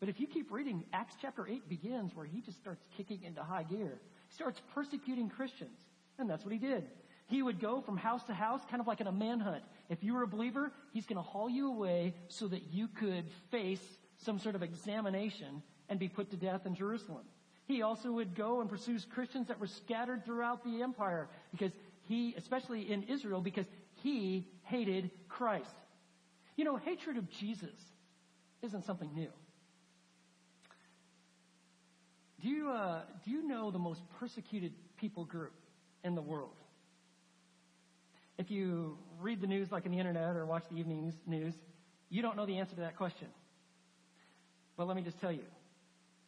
But 0.00 0.08
if 0.08 0.20
you 0.20 0.26
keep 0.26 0.52
reading, 0.52 0.84
Acts 0.92 1.14
chapter 1.20 1.46
8 1.48 1.68
begins 1.68 2.14
where 2.14 2.26
he 2.26 2.40
just 2.40 2.58
starts 2.58 2.84
kicking 2.96 3.22
into 3.24 3.42
high 3.42 3.62
gear. 3.62 4.00
He 4.28 4.34
starts 4.34 4.60
persecuting 4.74 5.28
Christians. 5.28 5.78
And 6.18 6.28
that's 6.28 6.44
what 6.44 6.52
he 6.52 6.58
did. 6.58 6.84
He 7.26 7.42
would 7.42 7.60
go 7.60 7.80
from 7.80 7.96
house 7.96 8.22
to 8.24 8.34
house, 8.34 8.60
kind 8.68 8.80
of 8.80 8.86
like 8.86 9.00
in 9.00 9.06
a 9.06 9.12
manhunt. 9.12 9.62
If 9.88 10.02
you 10.02 10.14
were 10.14 10.22
a 10.22 10.26
believer, 10.26 10.72
he's 10.92 11.06
going 11.06 11.16
to 11.16 11.22
haul 11.22 11.48
you 11.48 11.68
away 11.68 12.14
so 12.28 12.48
that 12.48 12.72
you 12.72 12.88
could 12.88 13.24
face 13.50 13.82
some 14.24 14.38
sort 14.38 14.54
of 14.54 14.62
examination 14.62 15.62
and 15.88 15.98
be 15.98 16.08
put 16.08 16.30
to 16.30 16.36
death 16.36 16.66
in 16.66 16.74
Jerusalem. 16.74 17.24
He 17.66 17.82
also 17.82 18.12
would 18.12 18.34
go 18.34 18.60
and 18.60 18.68
pursue 18.68 18.98
Christians 19.12 19.48
that 19.48 19.60
were 19.60 19.66
scattered 19.66 20.24
throughout 20.24 20.64
the 20.64 20.82
empire 20.82 21.28
because 21.50 21.72
he, 22.08 22.34
especially 22.36 22.90
in 22.90 23.04
Israel, 23.04 23.40
because 23.40 23.66
he 24.02 24.48
hated 24.64 25.10
Christ. 25.28 25.74
You 26.56 26.64
know, 26.64 26.76
hatred 26.76 27.16
of 27.16 27.30
Jesus 27.30 27.74
isn't 28.62 28.84
something 28.84 29.10
new. 29.14 29.30
Do 32.42 32.48
you, 32.48 32.70
uh, 32.70 33.02
do 33.24 33.30
you 33.30 33.46
know 33.46 33.70
the 33.70 33.78
most 33.78 34.02
persecuted 34.18 34.72
people 34.96 35.24
group 35.24 35.52
in 36.02 36.14
the 36.16 36.22
world? 36.22 36.56
If 38.36 38.50
you 38.50 38.98
read 39.20 39.40
the 39.40 39.46
news 39.46 39.70
like 39.70 39.86
on 39.86 39.92
the 39.92 39.98
internet 39.98 40.34
or 40.34 40.44
watch 40.44 40.64
the 40.68 40.76
evening 40.76 41.12
news, 41.26 41.54
you 42.08 42.22
don't 42.22 42.36
know 42.36 42.46
the 42.46 42.58
answer 42.58 42.74
to 42.74 42.80
that 42.80 42.96
question. 42.96 43.28
But 44.82 44.88
let 44.88 44.96
me 44.96 45.04
just 45.04 45.20
tell 45.20 45.30
you, 45.30 45.44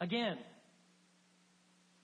again 0.00 0.38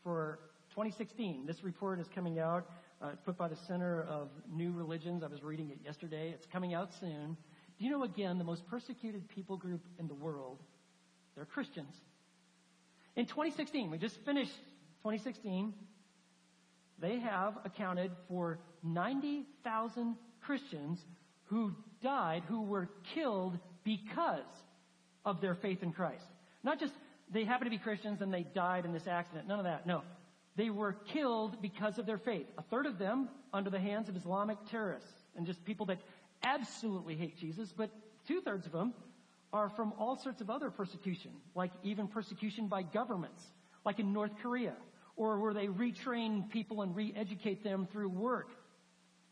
for 0.02 0.40
2016. 0.70 1.46
This 1.46 1.62
report 1.62 2.00
is 2.00 2.08
coming 2.12 2.40
out. 2.40 2.66
Uh, 3.00 3.10
put 3.24 3.38
by 3.38 3.46
the 3.46 3.56
Center 3.68 4.02
of 4.02 4.30
New 4.52 4.72
Religions. 4.72 5.22
I 5.22 5.28
was 5.28 5.44
reading 5.44 5.70
it 5.70 5.78
yesterday. 5.84 6.30
It's 6.34 6.46
coming 6.52 6.74
out 6.74 6.90
soon. 6.98 7.36
Do 7.78 7.84
you 7.84 7.90
know 7.92 8.02
again 8.02 8.36
the 8.38 8.42
most 8.42 8.66
persecuted 8.66 9.28
people 9.28 9.56
group 9.56 9.80
in 10.00 10.08
the 10.08 10.14
world? 10.14 10.58
They're 11.36 11.44
Christians. 11.44 11.94
In 13.14 13.26
2016, 13.26 13.88
we 13.88 13.98
just 13.98 14.18
finished 14.26 14.50
2016. 15.04 15.72
They 17.00 17.20
have 17.20 17.58
accounted 17.64 18.10
for 18.26 18.58
90,000 18.82 20.16
Christians 20.44 20.98
who 21.44 21.76
died, 22.02 22.42
who 22.48 22.62
were 22.62 22.88
killed 23.14 23.56
because 23.84 24.42
of 25.24 25.40
their 25.40 25.54
faith 25.54 25.84
in 25.84 25.92
Christ. 25.92 26.24
Not 26.62 26.80
just 26.80 26.92
they 27.32 27.44
happen 27.44 27.64
to 27.64 27.70
be 27.70 27.78
Christians 27.78 28.20
and 28.20 28.32
they 28.32 28.42
died 28.42 28.84
in 28.84 28.92
this 28.92 29.06
accident. 29.06 29.46
None 29.46 29.58
of 29.58 29.64
that. 29.64 29.86
No. 29.86 30.02
They 30.56 30.70
were 30.70 30.92
killed 31.12 31.62
because 31.62 31.98
of 31.98 32.06
their 32.06 32.18
faith. 32.18 32.46
A 32.58 32.62
third 32.62 32.86
of 32.86 32.98
them 32.98 33.28
under 33.52 33.70
the 33.70 33.78
hands 33.78 34.08
of 34.08 34.16
Islamic 34.16 34.58
terrorists 34.70 35.10
and 35.36 35.46
just 35.46 35.64
people 35.64 35.86
that 35.86 35.98
absolutely 36.42 37.14
hate 37.14 37.38
Jesus, 37.38 37.72
but 37.72 37.90
two 38.26 38.40
thirds 38.40 38.66
of 38.66 38.72
them 38.72 38.92
are 39.52 39.68
from 39.68 39.92
all 39.98 40.16
sorts 40.16 40.40
of 40.40 40.50
other 40.50 40.70
persecution, 40.70 41.30
like 41.54 41.70
even 41.82 42.08
persecution 42.08 42.66
by 42.66 42.82
governments, 42.82 43.42
like 43.84 43.98
in 43.98 44.12
North 44.12 44.32
Korea, 44.42 44.74
or 45.16 45.38
where 45.40 45.54
they 45.54 45.66
retrain 45.66 46.48
people 46.50 46.82
and 46.82 46.94
re-educate 46.94 47.64
them 47.64 47.86
through 47.90 48.08
work. 48.08 48.48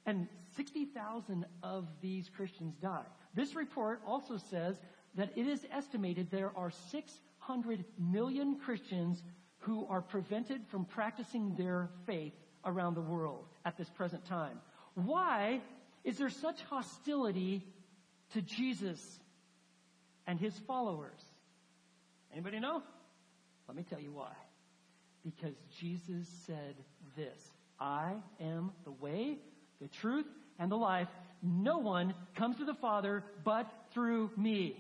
And 0.07 0.29
60,000 0.57 1.45
of 1.62 1.87
these 2.01 2.31
Christians 2.37 2.75
die. 2.81 3.05
This 3.35 3.55
report 3.55 4.01
also 4.07 4.38
says 4.51 4.77
that 5.14 5.31
it 5.37 5.47
is 5.47 5.66
estimated 5.73 6.31
there 6.31 6.53
are 6.57 6.71
600 6.90 7.85
million 7.99 8.59
Christians 8.59 9.23
who 9.61 9.87
are 9.88 10.01
prevented 10.01 10.66
from 10.68 10.85
practicing 10.85 11.55
their 11.57 11.90
faith 12.07 12.33
around 12.64 12.94
the 12.94 13.01
world 13.01 13.44
at 13.64 13.77
this 13.77 13.88
present 13.90 14.25
time. 14.27 14.61
Why 14.94 15.61
is 16.05 16.18
there 16.18 16.31
such 16.31 16.61
hostility 16.62 17.64
to 18.33 18.42
Jesus 18.42 19.01
and 20.27 20.38
his 20.38 20.57
followers? 20.66 21.21
Anybody 22.33 22.61
know? 22.61 22.83
Let 23.66 23.77
me 23.77 23.85
tell 23.88 24.01
you 24.01 24.12
why. 24.12 24.33
Because 25.25 25.55
Jesus 25.81 26.27
said 26.47 26.75
this, 27.16 27.38
I 27.81 28.14
am 28.40 28.73
the 28.85 28.92
way, 28.92 29.38
the 29.81 29.88
truth, 29.88 30.27
and 30.59 30.71
the 30.71 30.77
life. 30.77 31.09
No 31.42 31.79
one 31.79 32.14
comes 32.35 32.57
to 32.57 32.64
the 32.64 32.75
Father 32.75 33.25
but 33.44 33.71
through 33.92 34.31
me. 34.37 34.77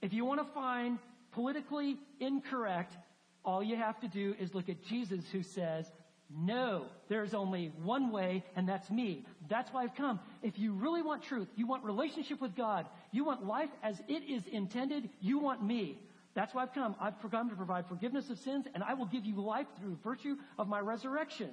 If 0.00 0.12
you 0.12 0.24
want 0.24 0.40
to 0.40 0.52
find 0.52 0.98
politically 1.32 1.98
incorrect, 2.20 2.96
all 3.44 3.62
you 3.62 3.76
have 3.76 3.98
to 4.00 4.08
do 4.08 4.34
is 4.38 4.54
look 4.54 4.68
at 4.68 4.82
Jesus 4.84 5.24
who 5.32 5.42
says, 5.42 5.90
no, 6.30 6.84
there's 7.08 7.32
only 7.32 7.72
one 7.82 8.10
way, 8.10 8.44
and 8.54 8.68
that's 8.68 8.90
me. 8.90 9.24
That's 9.48 9.72
why 9.72 9.84
I've 9.84 9.94
come. 9.94 10.20
If 10.42 10.58
you 10.58 10.74
really 10.74 11.00
want 11.00 11.22
truth, 11.22 11.48
you 11.56 11.66
want 11.66 11.84
relationship 11.84 12.40
with 12.40 12.54
God, 12.54 12.86
you 13.12 13.24
want 13.24 13.46
life 13.46 13.70
as 13.82 13.98
it 14.08 14.22
is 14.28 14.42
intended, 14.46 15.08
you 15.20 15.38
want 15.38 15.64
me. 15.64 15.98
That's 16.34 16.52
why 16.52 16.62
I've 16.64 16.74
come. 16.74 16.94
I've 17.00 17.14
come 17.30 17.48
to 17.48 17.56
provide 17.56 17.86
forgiveness 17.88 18.28
of 18.28 18.38
sins, 18.40 18.66
and 18.74 18.84
I 18.84 18.92
will 18.94 19.06
give 19.06 19.24
you 19.24 19.40
life 19.40 19.66
through 19.80 19.96
virtue 20.04 20.36
of 20.58 20.68
my 20.68 20.80
resurrection. 20.80 21.50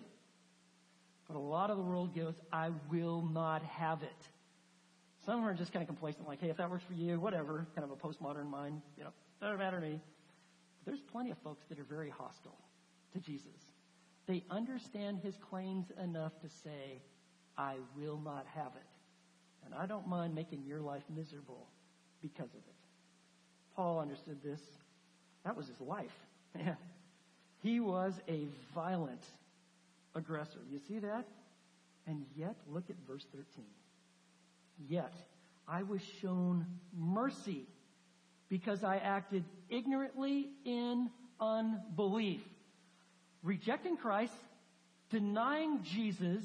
But 1.27 1.37
a 1.37 1.39
lot 1.39 1.69
of 1.71 1.77
the 1.77 1.83
world 1.83 2.13
goes, 2.13 2.35
I 2.51 2.71
will 2.91 3.21
not 3.21 3.63
have 3.63 4.03
it. 4.03 4.29
Some 5.25 5.43
are 5.43 5.53
just 5.53 5.73
kind 5.73 5.81
of 5.81 5.87
complacent, 5.87 6.27
like, 6.27 6.39
hey, 6.39 6.49
if 6.49 6.57
that 6.57 6.69
works 6.69 6.83
for 6.83 6.93
you, 6.93 7.19
whatever, 7.19 7.65
kind 7.75 7.89
of 7.89 7.91
a 7.91 7.95
postmodern 7.95 8.49
mind, 8.49 8.81
you 8.97 9.03
know, 9.03 9.09
doesn't 9.41 9.57
matter 9.57 9.79
to 9.79 9.85
me. 9.85 9.99
There's 10.85 11.01
plenty 11.01 11.31
of 11.31 11.37
folks 11.39 11.65
that 11.69 11.79
are 11.79 11.83
very 11.83 12.09
hostile 12.09 12.57
to 13.13 13.19
Jesus. 13.19 13.73
They 14.27 14.43
understand 14.51 15.19
his 15.23 15.35
claims 15.49 15.87
enough 16.03 16.39
to 16.41 16.49
say, 16.49 17.01
I 17.57 17.75
will 17.97 18.19
not 18.23 18.45
have 18.53 18.73
it. 18.75 19.65
And 19.65 19.73
I 19.73 19.87
don't 19.87 20.07
mind 20.07 20.35
making 20.35 20.63
your 20.67 20.79
life 20.79 21.03
miserable 21.15 21.67
because 22.21 22.51
of 22.53 22.59
it. 22.67 22.75
Paul 23.75 23.99
understood 23.99 24.37
this. 24.43 24.61
That 25.43 25.55
was 25.55 25.67
his 25.67 25.81
life. 25.81 26.15
He 27.65 27.79
was 27.79 28.13
a 28.27 28.45
violent 28.75 29.23
aggressor. 30.13 30.59
You 30.71 30.77
see 30.87 30.99
that? 30.99 31.25
And 32.05 32.23
yet, 32.37 32.55
look 32.71 32.91
at 32.91 32.95
verse 33.07 33.25
13. 33.31 33.65
Yet, 34.87 35.13
I 35.67 35.83
was 35.83 36.01
shown 36.21 36.65
mercy 36.95 37.65
because 38.49 38.83
I 38.83 38.97
acted 38.97 39.43
ignorantly 39.69 40.49
in 40.63 41.09
unbelief. 41.39 42.41
Rejecting 43.43 43.97
Christ, 43.97 44.33
denying 45.09 45.83
Jesus, 45.83 46.43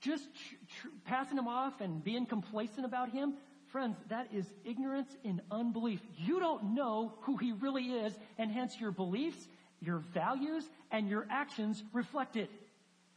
just 0.00 0.24
tr- 0.24 0.54
tr- 0.80 0.88
passing 1.04 1.36
him 1.38 1.48
off 1.48 1.80
and 1.80 2.02
being 2.02 2.26
complacent 2.26 2.86
about 2.86 3.10
him, 3.10 3.34
friends, 3.66 3.96
that 4.08 4.28
is 4.32 4.46
ignorance 4.64 5.14
in 5.24 5.40
unbelief. 5.50 6.00
You 6.16 6.40
don't 6.40 6.74
know 6.74 7.12
who 7.22 7.36
he 7.36 7.52
really 7.52 7.84
is, 7.84 8.14
and 8.38 8.50
hence 8.50 8.80
your 8.80 8.90
beliefs, 8.92 9.46
your 9.80 9.98
values, 9.98 10.64
and 10.90 11.08
your 11.08 11.26
actions 11.30 11.82
reflect 11.92 12.36
it. 12.36 12.50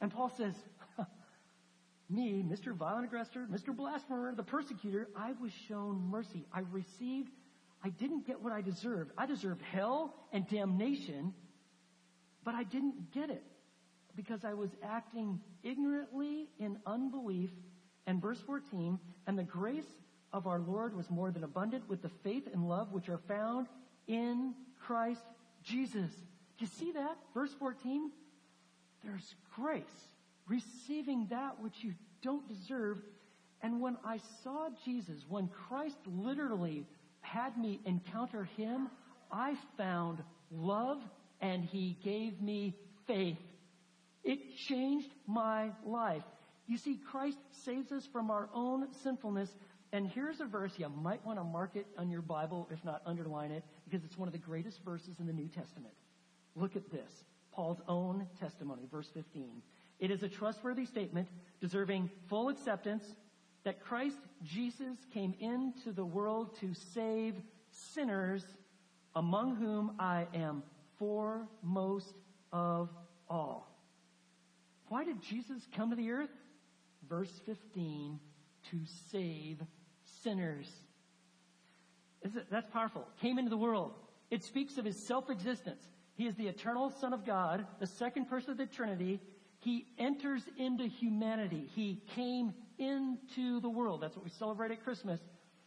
And 0.02 0.12
Paul 0.12 0.30
says, 0.36 0.54
me, 2.12 2.44
Mr. 2.48 2.74
Violent 2.74 3.06
Aggressor, 3.06 3.48
Mr. 3.52 3.76
Blasphemer, 3.76 4.36
the 4.36 4.44
persecutor, 4.44 5.08
I 5.16 5.32
was 5.42 5.52
shown 5.68 6.10
mercy. 6.10 6.46
I 6.54 6.62
received, 6.72 7.32
I 7.84 7.90
didn't 7.90 8.28
get 8.28 8.42
what 8.42 8.54
I 8.54 8.62
deserved. 8.62 9.12
I 9.18 9.26
deserved 9.26 9.62
hell 9.72 10.14
and 10.32 10.48
damnation, 10.48 11.34
but 12.44 12.56
I 12.56 12.64
didn't 12.64 13.12
get 13.12 13.30
it 13.30 13.44
because 14.16 14.44
I 14.44 14.54
was 14.54 14.70
acting 14.84 15.40
ignorantly 15.64 16.50
in 16.60 16.78
unbelief. 16.86 17.50
And 18.08 18.22
verse 18.22 18.40
14, 18.42 19.00
and 19.28 19.38
the 19.38 19.44
grace 19.44 19.86
of 20.34 20.48
our 20.48 20.60
Lord 20.60 20.96
was 20.96 21.10
more 21.10 21.32
than 21.32 21.44
abundant 21.44 21.88
with 21.88 22.02
the 22.02 22.12
faith 22.24 22.48
and 22.52 22.68
love 22.68 22.92
which 22.92 23.10
are 23.10 23.20
found 23.28 23.68
in 24.08 24.54
Christ 24.80 25.22
Jesus. 25.64 26.12
You 26.58 26.68
see 26.68 26.92
that? 26.92 27.18
Verse 27.34 27.54
14, 27.58 28.12
there's 29.04 29.36
grace, 29.56 29.84
receiving 30.52 31.28
that 31.30 31.62
which 31.62 31.76
you 31.82 31.94
don't 32.22 32.46
deserve. 32.48 32.98
And 33.62 33.80
when 33.80 33.96
I 34.06 34.20
saw 34.44 34.68
Jesus, 34.84 35.24
when 35.30 35.48
Christ 35.48 35.98
literally 36.06 36.86
had 37.22 37.58
me 37.58 37.80
encounter 37.86 38.44
him, 38.58 38.90
I 39.32 39.56
found 39.78 40.22
love 40.52 40.98
and 41.40 41.64
he 41.64 41.98
gave 42.04 42.42
me 42.42 42.76
faith. 43.08 43.38
It 44.24 44.40
changed 44.68 45.10
my 45.26 45.72
life. 45.86 46.24
You 46.68 46.78
see, 46.78 47.00
Christ 47.10 47.38
saves 47.66 47.92
us 47.92 48.08
from 48.12 48.30
our 48.30 48.50
own 48.54 48.88
sinfulness. 49.04 49.50
And 49.94 50.08
here's 50.08 50.42
a 50.42 50.46
verse 50.46 50.74
you 50.78 50.90
might 50.90 51.26
want 51.26 51.40
to 51.40 51.44
mark 51.44 51.76
it 51.76 51.86
on 51.98 52.10
your 52.10 52.22
Bible, 52.22 52.68
if 52.72 52.84
not 52.84 53.02
underline 53.06 53.52
it, 53.52 53.64
because 53.86 54.04
it's 54.06 54.18
one 54.18 54.28
of 54.28 54.34
the 54.34 54.38
greatest 54.38 54.84
verses 54.84 55.16
in 55.20 55.28
the 55.28 55.34
New 55.34 55.48
Testament. 55.48 55.94
Look 56.56 56.76
at 56.76 56.92
this. 56.92 57.12
Paul's 57.52 57.82
own 57.88 58.28
testimony, 58.40 58.84
verse 58.92 59.10
15. 59.14 59.62
It 60.02 60.12
is 60.12 60.24
a 60.24 60.28
trustworthy 60.28 60.86
statement 60.86 61.30
deserving 61.62 62.10
full 62.28 62.50
acceptance 62.50 63.06
that 63.64 63.82
Christ 63.82 64.18
Jesus 64.44 64.98
came 65.14 65.36
into 65.40 65.92
the 65.92 66.04
world 66.04 66.58
to 66.60 66.74
save 66.74 67.36
sinners, 67.70 68.44
among 69.16 69.56
whom 69.56 69.94
I 70.00 70.26
am 70.34 70.64
foremost 70.98 72.16
of 72.52 72.90
all. 73.30 73.72
Why 74.90 75.06
did 75.06 75.22
Jesus 75.22 75.68
come 75.76 75.92
to 75.92 75.96
the 75.96 76.12
earth? 76.12 76.32
Verse 77.08 77.32
15, 77.46 78.20
to 78.72 78.78
save 79.12 79.60
sinners. 80.24 80.70
That's 82.50 82.68
powerful. 82.72 83.08
Came 83.22 83.38
into 83.38 83.50
the 83.50 83.58
world. 83.58 83.94
It 84.32 84.44
speaks 84.44 84.78
of 84.78 84.86
his 84.86 84.98
self-existence. 84.98 85.84
He 86.16 86.26
is 86.26 86.36
the 86.36 86.48
eternal 86.48 86.90
Son 86.90 87.14
of 87.14 87.26
God, 87.26 87.66
the 87.80 87.88
second 87.88 88.26
person 88.26 88.52
of 88.52 88.58
the 88.58 88.66
Trinity. 88.66 89.20
He 89.62 89.86
enters 90.00 90.44
into 90.58 90.86
humanity. 90.86 91.70
He 91.76 92.02
came 92.16 92.54
into 92.80 93.60
the 93.62 93.70
world. 93.70 94.02
That's 94.02 94.16
what 94.16 94.26
we 94.26 94.32
celebrate 94.32 94.72
at 94.72 94.84
Christmas. 94.84 95.20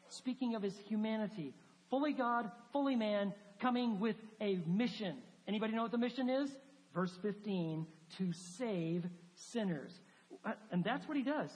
Speaking 0.08 0.54
of 0.54 0.62
his 0.62 0.76
humanity. 0.88 1.54
Fully 1.90 2.12
God, 2.12 2.50
fully 2.72 2.96
man, 2.96 3.32
coming 3.60 4.00
with 4.00 4.16
a 4.40 4.58
mission. 4.66 5.16
Anybody 5.46 5.74
know 5.74 5.82
what 5.82 5.92
the 5.92 5.98
mission 5.98 6.28
is? 6.28 6.50
Verse 6.92 7.16
15, 7.22 7.86
to 8.18 8.32
save 8.32 9.06
sinners. 9.34 10.00
Uh, 10.44 10.52
and 10.72 10.82
that's 10.82 11.06
what 11.06 11.16
he 11.16 11.22
does. 11.22 11.50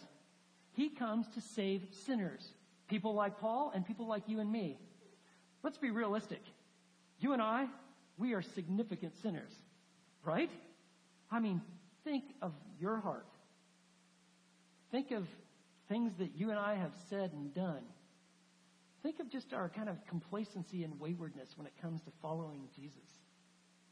He 0.75 0.91
comes 0.91 1.27
to 1.35 1.41
save 1.41 1.83
sinners. 1.91 2.53
People 2.89 3.15
like 3.15 3.41
Paul 3.41 3.73
and 3.75 3.85
people 3.85 4.07
like 4.07 4.23
you 4.29 4.39
and 4.39 4.51
me. 4.51 4.79
Let's 5.65 5.79
be 5.79 5.91
realistic. 5.91 6.43
You 7.19 7.33
and 7.33 7.43
I, 7.43 7.67
we 8.17 8.35
are 8.35 8.43
significant 8.43 9.21
sinners, 9.21 9.53
right? 10.25 10.51
I 11.31 11.41
mean, 11.41 11.61
think 12.09 12.25
of 12.41 12.53
your 12.81 12.99
heart. 12.99 13.27
Think 14.91 15.11
of 15.11 15.25
things 15.89 16.13
that 16.19 16.31
you 16.37 16.51
and 16.51 16.59
I 16.59 16.75
have 16.75 16.93
said 17.11 17.33
and 17.33 17.55
done. 17.55 17.83
Think 19.03 19.21
of 19.21 19.31
just 19.31 19.53
our 19.53 19.69
kind 19.69 19.89
of 19.89 19.97
complacency 20.09 20.85
and 20.85 20.99
waywardness 20.99 21.51
when 21.57 21.67
it 21.67 21.73
comes 21.81 22.01
to 22.03 22.11
following 22.23 22.63
Jesus. 22.75 23.09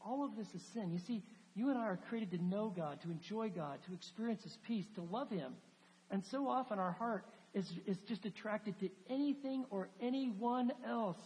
all 0.03 0.23
of 0.23 0.35
this 0.35 0.47
is 0.53 0.61
sin. 0.73 0.91
You 0.91 0.99
see, 0.99 1.23
you 1.55 1.69
and 1.69 1.77
I 1.77 1.83
are 1.83 1.99
created 2.09 2.31
to 2.31 2.43
know 2.43 2.73
God, 2.75 3.01
to 3.01 3.11
enjoy 3.11 3.49
God, 3.49 3.79
to 3.87 3.93
experience 3.93 4.43
His 4.43 4.57
peace, 4.67 4.85
to 4.95 5.01
love 5.01 5.29
Him. 5.29 5.53
And 6.11 6.23
so 6.31 6.47
often 6.47 6.79
our 6.79 6.93
heart 6.93 7.25
is, 7.53 7.71
is 7.85 7.97
just 8.07 8.25
attracted 8.25 8.79
to 8.79 8.89
anything 9.09 9.65
or 9.69 9.89
anyone 10.01 10.71
else. 10.85 11.17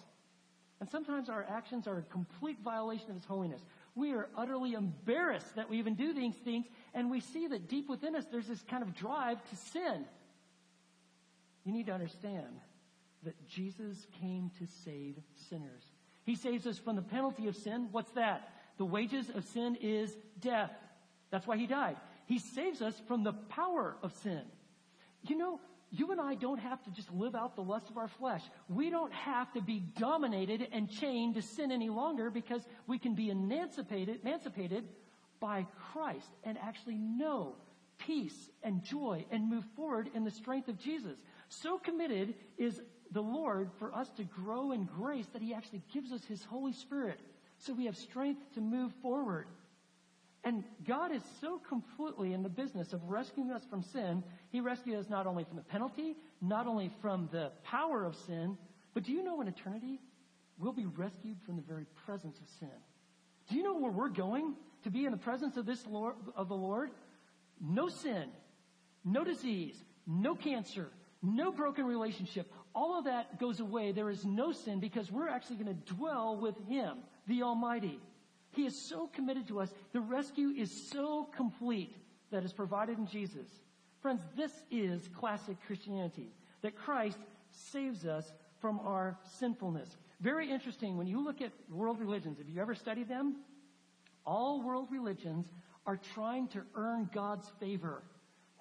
And 0.79 0.89
sometimes 0.89 1.29
our 1.29 1.45
actions 1.47 1.85
are 1.87 1.99
a 1.99 2.03
complete 2.03 2.57
violation 2.63 3.09
of 3.09 3.15
His 3.15 3.25
holiness. 3.25 3.61
We 3.95 4.13
are 4.13 4.29
utterly 4.37 4.73
embarrassed 4.73 5.55
that 5.55 5.69
we 5.69 5.77
even 5.79 5.95
do 5.95 6.13
these 6.13 6.35
things, 6.35 6.65
and 6.93 7.11
we 7.11 7.19
see 7.19 7.47
that 7.47 7.67
deep 7.67 7.89
within 7.89 8.15
us 8.15 8.25
there's 8.31 8.47
this 8.47 8.63
kind 8.69 8.83
of 8.83 8.95
drive 8.95 9.37
to 9.49 9.55
sin. 9.55 10.05
You 11.65 11.73
need 11.73 11.87
to 11.87 11.91
understand 11.91 12.59
that 13.23 13.35
Jesus 13.47 14.07
came 14.19 14.49
to 14.59 14.65
save 14.85 15.17
sinners. 15.49 15.83
He 16.23 16.35
saves 16.35 16.65
us 16.65 16.77
from 16.77 16.95
the 16.95 17.01
penalty 17.01 17.47
of 17.47 17.55
sin. 17.55 17.89
What's 17.91 18.11
that? 18.11 18.49
The 18.77 18.85
wages 18.85 19.29
of 19.29 19.45
sin 19.45 19.77
is 19.81 20.15
death. 20.39 20.71
That's 21.29 21.45
why 21.45 21.57
he 21.57 21.67
died. 21.67 21.97
He 22.25 22.39
saves 22.39 22.81
us 22.81 22.99
from 23.07 23.23
the 23.23 23.33
power 23.33 23.95
of 24.01 24.13
sin. 24.23 24.41
You 25.27 25.37
know, 25.37 25.59
you 25.91 26.11
and 26.11 26.21
I 26.21 26.35
don't 26.35 26.59
have 26.59 26.81
to 26.83 26.91
just 26.91 27.11
live 27.11 27.35
out 27.35 27.55
the 27.55 27.61
lust 27.61 27.89
of 27.89 27.97
our 27.97 28.07
flesh. 28.07 28.41
We 28.69 28.89
don't 28.89 29.11
have 29.11 29.51
to 29.53 29.61
be 29.61 29.83
dominated 29.97 30.67
and 30.71 30.89
chained 30.89 31.35
to 31.35 31.41
sin 31.41 31.71
any 31.71 31.89
longer 31.89 32.29
because 32.29 32.61
we 32.87 32.97
can 32.97 33.13
be 33.13 33.29
emancipated, 33.29 34.21
emancipated 34.23 34.87
by 35.41 35.67
Christ 35.91 36.29
and 36.45 36.57
actually 36.57 36.97
know 36.97 37.55
peace 37.97 38.49
and 38.63 38.83
joy 38.83 39.25
and 39.31 39.49
move 39.49 39.65
forward 39.75 40.09
in 40.15 40.23
the 40.23 40.31
strength 40.31 40.69
of 40.69 40.79
Jesus. 40.79 41.17
So 41.49 41.77
committed 41.77 42.35
is 42.57 42.81
the 43.11 43.21
Lord 43.21 43.69
for 43.77 43.93
us 43.93 44.09
to 44.11 44.23
grow 44.23 44.71
in 44.71 44.85
grace 44.85 45.27
that 45.33 45.41
He 45.41 45.53
actually 45.53 45.83
gives 45.93 46.13
us 46.13 46.23
His 46.23 46.43
Holy 46.45 46.73
Spirit 46.73 47.19
so 47.57 47.73
we 47.73 47.85
have 47.85 47.97
strength 47.97 48.41
to 48.55 48.61
move 48.61 48.91
forward. 49.01 49.45
And 50.43 50.63
God 50.87 51.11
is 51.11 51.21
so 51.39 51.59
completely 51.59 52.33
in 52.33 52.41
the 52.41 52.49
business 52.49 52.93
of 52.93 53.03
rescuing 53.03 53.51
us 53.51 53.63
from 53.69 53.83
sin. 53.83 54.23
He 54.49 54.59
rescued 54.59 54.97
us 54.97 55.09
not 55.09 55.27
only 55.27 55.43
from 55.43 55.57
the 55.57 55.63
penalty, 55.63 56.15
not 56.41 56.65
only 56.65 56.89
from 57.01 57.29
the 57.31 57.51
power 57.63 58.03
of 58.03 58.15
sin, 58.15 58.57
but 58.93 59.03
do 59.03 59.11
you 59.11 59.23
know 59.23 59.39
in 59.41 59.47
eternity, 59.47 59.99
we'll 60.57 60.73
be 60.73 60.85
rescued 60.85 61.37
from 61.45 61.57
the 61.57 61.61
very 61.61 61.85
presence 62.05 62.39
of 62.39 62.49
sin. 62.59 62.69
Do 63.49 63.55
you 63.55 63.63
know 63.63 63.77
where 63.77 63.91
we're 63.91 64.09
going? 64.09 64.55
To 64.83 64.89
be 64.89 65.05
in 65.05 65.11
the 65.11 65.17
presence 65.17 65.57
of 65.57 65.65
this 65.67 65.85
Lord, 65.85 66.15
of 66.35 66.49
the 66.49 66.55
Lord? 66.55 66.89
No 67.59 67.87
sin, 67.87 68.29
no 69.05 69.23
disease, 69.23 69.75
no 70.07 70.33
cancer, 70.33 70.89
no 71.21 71.51
broken 71.51 71.85
relationship. 71.85 72.51
All 72.73 72.97
of 72.97 73.05
that 73.05 73.39
goes 73.39 73.59
away. 73.59 73.91
There 73.91 74.09
is 74.09 74.25
no 74.25 74.51
sin 74.51 74.79
because 74.79 75.11
we're 75.11 75.29
actually 75.29 75.57
going 75.57 75.75
to 75.75 75.93
dwell 75.93 76.35
with 76.35 76.55
Him, 76.67 76.97
the 77.27 77.43
Almighty. 77.43 77.99
He 78.51 78.65
is 78.65 78.89
so 78.89 79.07
committed 79.07 79.47
to 79.47 79.61
us. 79.61 79.69
The 79.93 80.01
rescue 80.01 80.49
is 80.49 80.89
so 80.89 81.29
complete 81.35 81.95
that 82.31 82.43
is 82.43 82.53
provided 82.53 82.97
in 82.97 83.07
Jesus. 83.07 83.47
Friends, 84.01 84.21
this 84.35 84.51
is 84.69 85.07
classic 85.19 85.57
Christianity, 85.67 86.27
that 86.61 86.75
Christ 86.75 87.17
saves 87.51 88.05
us 88.05 88.31
from 88.59 88.79
our 88.79 89.17
sinfulness. 89.39 89.89
Very 90.19 90.51
interesting, 90.51 90.97
when 90.97 91.07
you 91.07 91.23
look 91.23 91.41
at 91.41 91.51
world 91.69 91.99
religions, 91.99 92.37
have 92.37 92.49
you 92.49 92.61
ever 92.61 92.75
studied 92.75 93.07
them? 93.07 93.37
All 94.25 94.61
world 94.61 94.87
religions 94.91 95.47
are 95.85 95.99
trying 96.13 96.47
to 96.49 96.61
earn 96.75 97.09
God's 97.13 97.49
favor, 97.59 98.03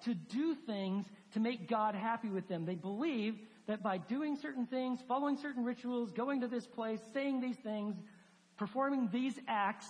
to 0.05 0.13
do 0.13 0.55
things 0.55 1.05
to 1.33 1.39
make 1.39 1.69
God 1.69 1.95
happy 1.95 2.29
with 2.29 2.47
them. 2.47 2.65
They 2.65 2.75
believe 2.75 3.35
that 3.67 3.83
by 3.83 3.97
doing 3.97 4.35
certain 4.35 4.65
things, 4.65 4.99
following 5.07 5.37
certain 5.37 5.63
rituals, 5.63 6.11
going 6.11 6.41
to 6.41 6.47
this 6.47 6.65
place, 6.65 6.99
saying 7.13 7.41
these 7.41 7.57
things, 7.57 7.95
performing 8.61 9.09
these 9.11 9.33
acts, 9.47 9.87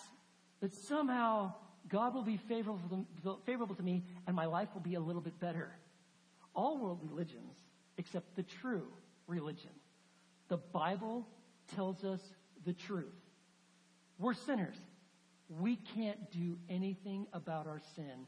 that 0.62 0.73
somehow 0.73 1.51
God 1.89 2.13
will 2.13 2.23
be 2.23 2.38
favorable 2.38 3.75
to, 3.75 3.84
me 3.84 4.01
and 4.27 4.34
my 4.34 4.45
life 4.45 4.69
will 4.73 4.81
be 4.81 4.95
a 4.95 4.99
little 4.99 5.21
bit 5.21 5.38
better. 5.41 5.75
All 6.55 6.77
world 6.77 6.99
religions, 7.03 7.57
except 7.97 8.34
the 8.38 8.43
true 8.43 8.88
religion. 9.27 9.71
The 10.47 10.55
Bible 10.55 11.27
tells 11.75 12.05
us 12.05 12.21
the 12.65 12.71
truth. 12.71 13.12
We're 14.17 14.36
sinners. 14.36 14.77
We 15.49 15.75
can't 15.75 16.31
do 16.31 16.57
anything 16.69 17.27
about 17.34 17.67
our 17.67 17.81
sin. 17.97 18.25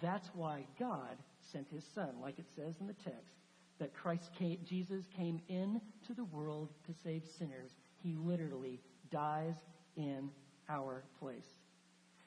That's 0.00 0.30
why 0.34 0.66
God 0.78 1.16
sent 1.50 1.66
his 1.68 1.82
son, 1.96 2.10
like 2.22 2.38
it 2.38 2.46
says 2.54 2.76
in 2.80 2.86
the 2.86 2.92
text, 2.92 3.34
that 3.80 3.92
Christ 3.92 4.30
came, 4.38 4.58
Jesus 4.64 5.04
came 5.16 5.40
into 5.48 6.14
the 6.14 6.26
world 6.26 6.68
to 6.86 6.94
save 7.02 7.24
sinners. 7.36 7.72
He 8.04 8.14
literally 8.14 8.78
dies 9.10 9.56
in 9.96 10.30
our 10.68 11.04
place. 11.18 11.46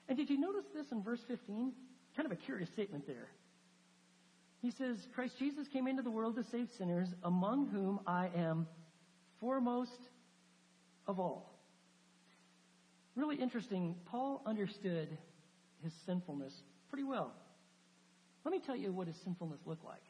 And 0.07 0.17
did 0.17 0.29
you 0.29 0.39
notice 0.39 0.65
this 0.73 0.91
in 0.91 1.01
verse 1.01 1.21
15? 1.27 1.71
Kind 2.15 2.25
of 2.25 2.31
a 2.31 2.35
curious 2.35 2.69
statement 2.69 3.07
there. 3.07 3.29
He 4.61 4.71
says, 4.71 5.07
Christ 5.13 5.37
Jesus 5.37 5.67
came 5.67 5.87
into 5.87 6.01
the 6.01 6.11
world 6.11 6.35
to 6.35 6.43
save 6.43 6.69
sinners, 6.77 7.09
among 7.23 7.67
whom 7.67 7.99
I 8.07 8.29
am 8.35 8.67
foremost 9.39 9.99
of 11.07 11.19
all. 11.19 11.53
Really 13.15 13.35
interesting. 13.35 13.95
Paul 14.05 14.41
understood 14.45 15.09
his 15.83 15.93
sinfulness 16.05 16.53
pretty 16.89 17.03
well. 17.03 17.33
Let 18.45 18.51
me 18.51 18.59
tell 18.59 18.75
you 18.75 18.91
what 18.91 19.07
his 19.07 19.17
sinfulness 19.17 19.59
looked 19.65 19.85
like. 19.85 20.03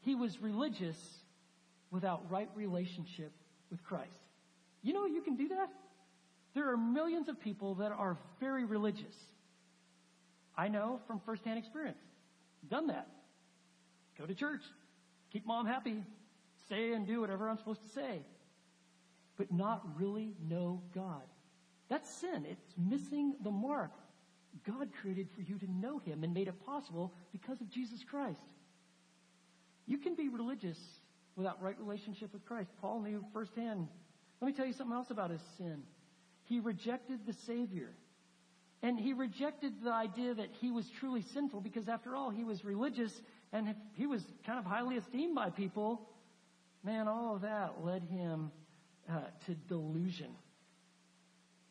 He 0.00 0.14
was 0.14 0.40
religious 0.40 0.96
without 1.90 2.30
right 2.30 2.48
relationship 2.54 3.32
with 3.70 3.82
Christ. 3.82 4.20
You 4.82 4.92
know 4.92 5.06
you 5.06 5.20
can 5.20 5.36
do 5.36 5.48
that? 5.48 5.68
There 6.54 6.70
are 6.72 6.76
millions 6.76 7.28
of 7.28 7.40
people 7.40 7.76
that 7.76 7.92
are 7.92 8.16
very 8.40 8.64
religious. 8.64 9.14
I 10.56 10.68
know 10.68 11.00
from 11.06 11.20
firsthand 11.20 11.58
experience. 11.58 12.00
Done 12.68 12.88
that. 12.88 13.08
Go 14.18 14.26
to 14.26 14.34
church. 14.34 14.62
Keep 15.32 15.46
mom 15.46 15.66
happy. 15.66 16.02
Say 16.68 16.92
and 16.92 17.06
do 17.06 17.20
whatever 17.20 17.48
I'm 17.48 17.58
supposed 17.58 17.82
to 17.82 17.88
say. 17.88 18.20
But 19.36 19.52
not 19.52 19.82
really 19.96 20.34
know 20.48 20.82
God. 20.94 21.22
That's 21.88 22.10
sin. 22.10 22.44
It's 22.50 22.74
missing 22.76 23.34
the 23.42 23.50
mark. 23.50 23.92
God 24.66 24.88
created 25.00 25.28
for 25.34 25.42
you 25.42 25.58
to 25.58 25.70
know 25.70 25.98
Him 25.98 26.24
and 26.24 26.34
made 26.34 26.48
it 26.48 26.66
possible 26.66 27.12
because 27.30 27.60
of 27.60 27.70
Jesus 27.70 28.02
Christ. 28.02 28.40
You 29.86 29.98
can 29.98 30.14
be 30.14 30.28
religious 30.28 30.78
without 31.36 31.62
right 31.62 31.78
relationship 31.78 32.32
with 32.32 32.44
Christ. 32.44 32.70
Paul 32.80 33.00
knew 33.00 33.24
firsthand. 33.32 33.88
Let 34.40 34.48
me 34.48 34.52
tell 34.52 34.66
you 34.66 34.72
something 34.72 34.94
else 34.94 35.10
about 35.10 35.30
his 35.30 35.40
sin. 35.56 35.82
He 36.48 36.60
rejected 36.60 37.26
the 37.26 37.34
Savior. 37.46 37.90
And 38.82 38.98
he 38.98 39.12
rejected 39.12 39.82
the 39.82 39.92
idea 39.92 40.34
that 40.34 40.50
he 40.60 40.70
was 40.70 40.88
truly 40.98 41.22
sinful 41.34 41.60
because 41.60 41.88
after 41.88 42.14
all, 42.14 42.30
he 42.30 42.44
was 42.44 42.64
religious 42.64 43.12
and 43.52 43.74
he 43.94 44.06
was 44.06 44.22
kind 44.46 44.58
of 44.58 44.64
highly 44.64 44.96
esteemed 44.96 45.34
by 45.34 45.50
people. 45.50 46.00
Man, 46.84 47.08
all 47.08 47.34
of 47.34 47.42
that 47.42 47.84
led 47.84 48.02
him 48.04 48.52
uh, 49.10 49.20
to 49.46 49.54
delusion. 49.68 50.30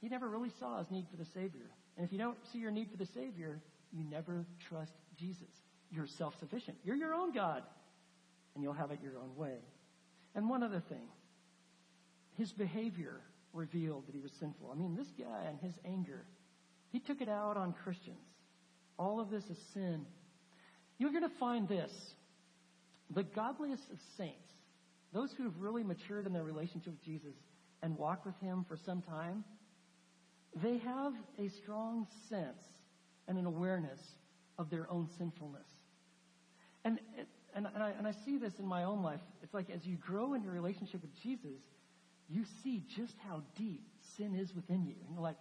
He 0.01 0.09
never 0.09 0.27
really 0.27 0.51
saw 0.59 0.79
his 0.79 0.91
need 0.91 1.05
for 1.09 1.17
the 1.17 1.25
Savior. 1.25 1.71
And 1.95 2.05
if 2.05 2.11
you 2.11 2.19
don't 2.19 2.37
see 2.51 2.59
your 2.59 2.71
need 2.71 2.91
for 2.91 2.97
the 2.97 3.05
Savior, 3.05 3.59
you 3.91 4.03
never 4.03 4.45
trust 4.69 4.93
Jesus. 5.17 5.47
You're 5.91 6.07
self-sufficient. 6.07 6.77
You're 6.83 6.97
your 6.97 7.15
own 7.15 7.31
God. 7.31 7.63
And 8.53 8.63
you'll 8.63 8.73
have 8.73 8.91
it 8.91 8.99
your 9.01 9.17
own 9.17 9.35
way. 9.35 9.55
And 10.35 10.49
one 10.49 10.61
other 10.61 10.81
thing. 10.81 11.07
His 12.37 12.51
behavior 12.51 13.21
revealed 13.53 14.07
that 14.07 14.15
he 14.15 14.21
was 14.21 14.31
sinful. 14.39 14.69
I 14.71 14.75
mean, 14.75 14.95
this 14.95 15.07
guy 15.17 15.43
and 15.47 15.60
his 15.60 15.73
anger, 15.86 16.25
he 16.91 16.99
took 16.99 17.21
it 17.21 17.29
out 17.29 17.57
on 17.57 17.73
Christians. 17.83 18.17
All 18.97 19.19
of 19.19 19.29
this 19.29 19.43
is 19.45 19.57
sin. 19.73 20.05
You're 20.97 21.12
going 21.12 21.23
to 21.23 21.38
find 21.39 21.67
this. 21.67 21.91
The 23.13 23.23
godliest 23.23 23.83
of 23.91 23.97
saints, 24.17 24.51
those 25.13 25.31
who 25.38 25.43
have 25.43 25.53
really 25.60 25.83
matured 25.83 26.25
in 26.25 26.33
their 26.33 26.43
relationship 26.43 26.93
with 26.93 27.03
Jesus 27.03 27.36
and 27.81 27.97
walked 27.97 28.25
with 28.25 28.38
him 28.41 28.65
for 28.67 28.77
some 28.86 29.01
time, 29.01 29.43
they 30.62 30.77
have 30.79 31.13
a 31.39 31.49
strong 31.62 32.07
sense 32.29 32.62
and 33.27 33.38
an 33.38 33.45
awareness 33.45 33.99
of 34.57 34.69
their 34.69 34.89
own 34.89 35.07
sinfulness. 35.17 35.67
And, 36.83 36.99
and, 37.55 37.67
and, 37.73 37.83
I, 37.83 37.91
and 37.97 38.07
I 38.07 38.13
see 38.25 38.38
this 38.38 38.53
in 38.60 38.65
my 38.65 38.83
own 38.83 39.03
life. 39.03 39.19
It's 39.43 39.53
like 39.53 39.69
as 39.69 39.86
you 39.86 39.95
grow 39.97 40.33
in 40.33 40.43
your 40.43 40.53
relationship 40.53 41.01
with 41.01 41.12
Jesus, 41.21 41.62
you 42.29 42.43
see 42.63 42.83
just 42.95 43.15
how 43.27 43.41
deep 43.55 43.81
sin 44.17 44.35
is 44.35 44.53
within 44.55 44.85
you. 44.85 44.95
And 45.05 45.13
you're 45.13 45.23
like, 45.23 45.37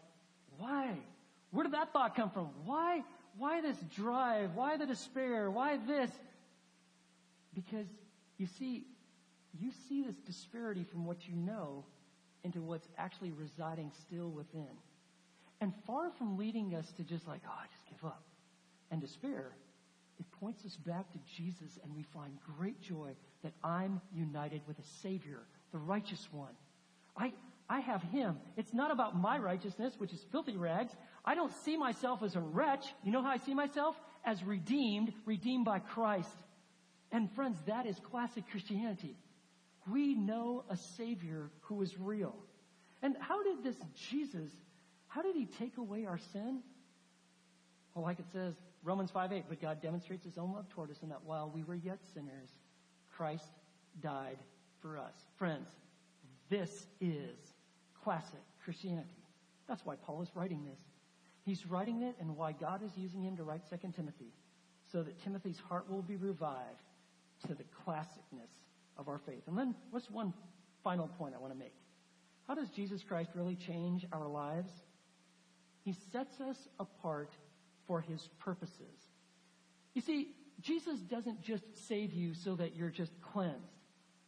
why? 0.59 0.95
Where 1.51 1.65
did 1.65 1.73
that 1.73 1.93
thought 1.93 2.15
come 2.15 2.31
from? 2.31 2.49
Why, 2.65 3.03
why 3.39 3.61
this 3.61 3.77
drive? 3.95 4.55
Why 4.55 4.77
the 4.77 4.87
despair? 4.87 5.51
Why 5.51 5.79
this? 5.79 6.11
Because 7.55 7.87
you 8.39 8.47
see, 8.59 8.85
you 9.59 9.71
see 9.89 10.03
this 10.03 10.17
disparity 10.27 10.85
from 10.85 11.07
what 11.07 11.29
you 11.29 11.35
know 11.35 11.85
into 12.45 12.61
what's 12.61 12.89
actually 12.99 13.33
residing 13.33 13.91
still 14.07 14.31
within. 14.31 14.69
And 15.61 15.73
far 15.87 16.11
from 16.19 16.37
leading 16.37 16.75
us 16.75 16.93
to 16.99 17.03
just 17.03 17.27
like, 17.27 17.41
oh, 17.47 17.53
I 17.53 17.67
just 17.73 17.87
give 17.89 18.05
up 18.09 18.23
and 18.91 19.01
despair, 19.01 19.53
it 20.19 20.27
points 20.41 20.65
us 20.65 20.77
back 20.77 21.11
to 21.13 21.19
Jesus 21.37 21.79
and 21.83 21.95
we 21.95 22.03
find 22.03 22.33
great 22.59 22.81
joy 22.81 23.13
that 23.43 23.53
I'm 23.65 24.01
united 24.15 24.63
with 24.67 24.79
a 24.79 24.87
Savior, 25.03 25.41
the 25.73 25.79
righteous 25.79 26.29
one. 26.31 26.53
I, 27.17 27.33
I 27.69 27.81
have 27.81 28.03
him. 28.03 28.37
It's 28.57 28.73
not 28.73 28.91
about 28.91 29.17
my 29.17 29.39
righteousness, 29.39 29.95
which 29.99 30.13
is 30.13 30.25
filthy 30.31 30.57
rags. 30.57 30.93
I 31.25 31.35
don't 31.35 31.53
see 31.65 31.77
myself 31.77 32.23
as 32.23 32.37
a 32.37 32.41
wretch. 32.41 32.87
You 33.03 33.13
know 33.13 33.23
how 33.23 33.31
I 33.31 33.39
see 33.39 33.55
myself? 33.55 33.97
As 34.25 34.43
redeemed, 34.45 35.13
redeemed 35.25 35.65
by 35.65 35.79
Christ. 35.79 36.37
And 37.13 37.31
friends, 37.33 37.59
that 37.67 37.87
is 37.87 37.99
classic 38.11 38.45
Christianity. 38.51 39.17
We 39.91 40.15
know 40.15 40.65
a 40.69 40.77
Savior 40.77 41.51
who 41.63 41.83
is 41.83 41.99
real. 41.99 42.35
And 43.03 43.17
how 43.21 43.43
did 43.43 43.63
this 43.63 43.77
Jesus, 44.11 44.51
how 45.07 45.23
did 45.23 45.37
he 45.37 45.47
take 45.47 45.77
away 45.77 46.07
our 46.07 46.19
sin? 46.33 46.61
Well, 47.95 48.05
like 48.05 48.19
it 48.19 48.27
says, 48.33 48.55
Romans 48.83 49.11
5 49.11 49.33
8, 49.33 49.45
but 49.49 49.61
God 49.61 49.81
demonstrates 49.81 50.25
his 50.25 50.39
own 50.39 50.53
love 50.53 50.69
toward 50.69 50.91
us 50.91 50.99
in 51.03 51.09
that 51.09 51.25
while 51.25 51.51
we 51.53 51.65
were 51.65 51.75
yet 51.75 51.99
sinners, 52.15 52.51
Christ 53.17 53.51
died 54.03 54.39
for 54.81 54.99
us. 54.99 55.15
Friends, 55.39 55.69
this 56.49 56.87
is 57.01 57.37
classic 58.03 58.41
Christianity. 58.65 59.09
That's 59.69 59.85
why 59.85 59.97
Paul 59.97 60.23
is 60.23 60.29
writing 60.35 60.65
this. 60.65 60.81
He's 61.45 61.67
writing 61.67 62.03
it 62.03 62.17
and 62.21 62.37
why 62.37 62.53
God 62.53 62.83
is 62.83 62.91
using 62.97 63.23
him 63.23 63.37
to 63.37 63.45
write 63.45 63.63
2 63.71 63.77
Timothy, 63.95 64.33
so 64.91 65.03
that 65.03 65.23
Timothy's 65.23 65.61
heart 65.69 65.91
will 65.91 66.03
be 66.03 66.17
revived 66.17 66.83
to 67.47 67.55
the 67.55 67.65
classicness 67.87 68.51
of 68.97 69.09
our 69.09 69.19
faith. 69.19 69.43
And 69.47 69.57
then, 69.57 69.75
what's 69.91 70.11
one 70.11 70.33
final 70.83 71.09
point 71.19 71.35
I 71.35 71.39
want 71.39 71.53
to 71.53 71.59
make? 71.59 71.75
How 72.47 72.55
does 72.55 72.71
Jesus 72.71 73.03
Christ 73.03 73.31
really 73.35 73.57
change 73.57 74.07
our 74.13 74.27
lives? 74.27 74.71
He 75.85 75.95
sets 76.13 76.41
us 76.41 76.57
apart 76.81 77.33
for 77.87 78.01
his 78.01 78.29
purposes. 78.39 79.11
You 79.95 80.01
see, 80.01 80.29
Jesus 80.61 80.99
doesn't 81.01 81.43
just 81.43 81.65
save 81.89 82.13
you 82.13 82.35
so 82.35 82.55
that 82.57 82.75
you're 82.77 82.91
just 82.91 83.13
cleansed 83.21 83.61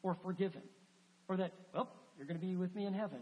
or 0.03 0.15
forgiven 0.15 0.63
or 1.29 1.37
that, 1.37 1.53
well, 1.75 1.91
you're 2.19 2.27
going 2.27 2.39
to 2.39 2.45
be 2.45 2.57
with 2.57 2.75
me 2.75 2.85
in 2.85 2.93
heaven. 2.93 3.21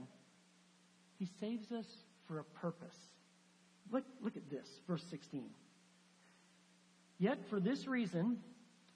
He 1.18 1.28
saves 1.38 1.70
us 1.70 1.86
for 2.26 2.40
a 2.40 2.44
purpose. 2.44 2.96
Look, 3.92 4.04
look 4.22 4.36
at 4.36 4.50
this, 4.50 4.66
verse 4.88 5.04
16. 5.10 5.44
Yet 7.18 7.38
for 7.48 7.60
this 7.60 7.86
reason, 7.86 8.38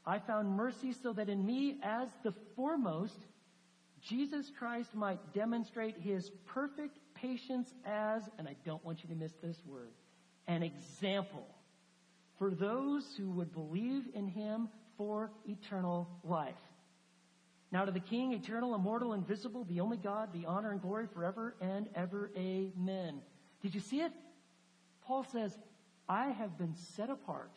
I 0.06 0.18
found 0.18 0.56
mercy 0.56 0.94
so 1.02 1.12
that 1.12 1.28
in 1.28 1.44
me, 1.44 1.78
as 1.82 2.08
the 2.24 2.34
foremost, 2.56 3.18
Jesus 4.08 4.50
Christ 4.58 4.94
might 4.94 5.34
demonstrate 5.34 5.96
his 5.98 6.30
perfect 6.46 6.98
patience 7.14 7.68
as, 7.84 8.22
and 8.38 8.48
I 8.48 8.56
don't 8.64 8.84
want 8.84 9.02
you 9.02 9.10
to 9.10 9.14
miss 9.14 9.32
this 9.42 9.56
word, 9.66 9.92
an 10.48 10.62
example 10.62 11.46
for 12.38 12.50
those 12.50 13.04
who 13.18 13.30
would 13.32 13.52
believe 13.52 14.04
in 14.14 14.26
him 14.26 14.68
for 14.96 15.30
eternal 15.46 16.08
life. 16.24 16.54
Now 17.72 17.84
to 17.84 17.92
the 17.92 18.00
King, 18.00 18.32
eternal, 18.32 18.74
immortal, 18.74 19.12
invisible, 19.12 19.64
the 19.64 19.80
only 19.80 19.96
God, 19.96 20.32
be 20.32 20.44
honor 20.44 20.72
and 20.72 20.82
glory 20.82 21.06
forever 21.06 21.54
and 21.60 21.88
ever. 21.94 22.30
Amen. 22.36 23.20
Did 23.62 23.74
you 23.74 23.80
see 23.80 24.00
it? 24.00 24.12
Paul 25.06 25.24
says, 25.24 25.56
I 26.08 26.28
have 26.30 26.58
been 26.58 26.74
set 26.74 27.10
apart 27.10 27.52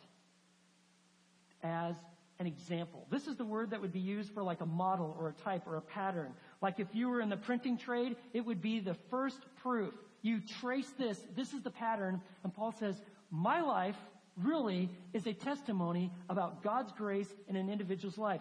as 1.62 1.96
an 2.38 2.46
example. 2.46 3.06
This 3.10 3.26
is 3.26 3.36
the 3.36 3.44
word 3.44 3.70
that 3.70 3.80
would 3.80 3.92
be 3.92 4.00
used 4.00 4.32
for 4.32 4.42
like 4.42 4.60
a 4.60 4.66
model 4.66 5.16
or 5.18 5.28
a 5.28 5.32
type 5.32 5.66
or 5.66 5.76
a 5.76 5.80
pattern. 5.80 6.32
Like 6.60 6.78
if 6.78 6.88
you 6.92 7.08
were 7.08 7.20
in 7.20 7.28
the 7.28 7.36
printing 7.36 7.78
trade, 7.78 8.16
it 8.32 8.40
would 8.40 8.60
be 8.60 8.80
the 8.80 8.94
first 9.10 9.38
proof. 9.62 9.94
You 10.22 10.40
trace 10.60 10.92
this, 10.98 11.20
this 11.36 11.52
is 11.52 11.62
the 11.62 11.70
pattern, 11.70 12.20
and 12.42 12.54
Paul 12.54 12.72
says, 12.72 13.00
my 13.30 13.60
life 13.60 13.96
really 14.36 14.88
is 15.12 15.26
a 15.26 15.32
testimony 15.32 16.10
about 16.28 16.62
God's 16.62 16.92
grace 16.92 17.32
in 17.48 17.56
an 17.56 17.68
individual's 17.70 18.18
life. 18.18 18.40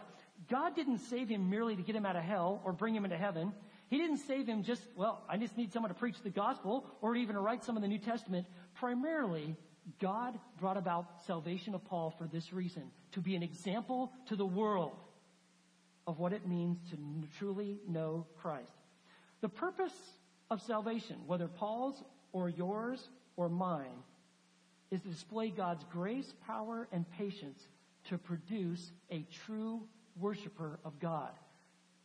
God 0.53 0.75
didn't 0.75 0.99
save 0.99 1.29
him 1.29 1.49
merely 1.49 1.75
to 1.75 1.81
get 1.81 1.95
him 1.95 2.05
out 2.05 2.15
of 2.15 2.21
hell 2.21 2.61
or 2.63 2.73
bring 2.73 2.93
him 2.93 3.05
into 3.05 3.17
heaven. 3.17 3.53
He 3.89 3.97
didn't 3.97 4.17
save 4.17 4.45
him 4.45 4.61
just, 4.61 4.83
well, 4.95 5.23
I 5.27 5.35
just 5.37 5.57
need 5.57 5.73
someone 5.73 5.89
to 5.89 5.97
preach 5.97 6.21
the 6.23 6.29
gospel 6.29 6.85
or 7.01 7.15
even 7.15 7.33
to 7.33 7.41
write 7.41 7.63
some 7.63 7.75
of 7.75 7.81
the 7.81 7.87
New 7.87 7.97
Testament. 7.97 8.45
Primarily, 8.75 9.55
God 9.99 10.37
brought 10.59 10.77
about 10.77 11.25
salvation 11.25 11.73
of 11.73 11.83
Paul 11.85 12.13
for 12.19 12.27
this 12.27 12.53
reason, 12.53 12.83
to 13.13 13.19
be 13.19 13.35
an 13.35 13.41
example 13.41 14.11
to 14.27 14.35
the 14.35 14.45
world 14.45 14.95
of 16.05 16.19
what 16.19 16.33
it 16.33 16.47
means 16.47 16.77
to 16.91 16.97
truly 17.39 17.79
know 17.89 18.27
Christ. 18.39 18.69
The 19.41 19.49
purpose 19.49 19.95
of 20.51 20.61
salvation, 20.61 21.15
whether 21.25 21.47
Paul's 21.47 22.03
or 22.31 22.47
yours 22.47 23.09
or 23.37 23.49
mine, 23.49 24.03
is 24.91 25.01
to 25.01 25.07
display 25.07 25.49
God's 25.49 25.83
grace, 25.91 26.31
power, 26.45 26.87
and 26.91 27.09
patience 27.17 27.59
to 28.09 28.19
produce 28.19 28.91
a 29.09 29.25
true 29.47 29.81
worshiper 30.19 30.79
of 30.83 30.99
God. 30.99 31.31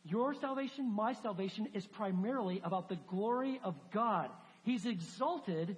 Your 0.03 0.33
salvation, 0.33 0.89
my 0.91 1.13
salvation, 1.13 1.67
is 1.73 1.85
primarily 1.85 2.61
about 2.63 2.89
the 2.89 2.97
glory 3.07 3.59
of 3.63 3.75
God. 3.91 4.29
He's 4.63 4.85
exalted 4.85 5.75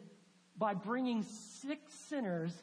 by 0.57 0.73
bringing 0.73 1.23
sick 1.61 1.79
sinners 2.09 2.53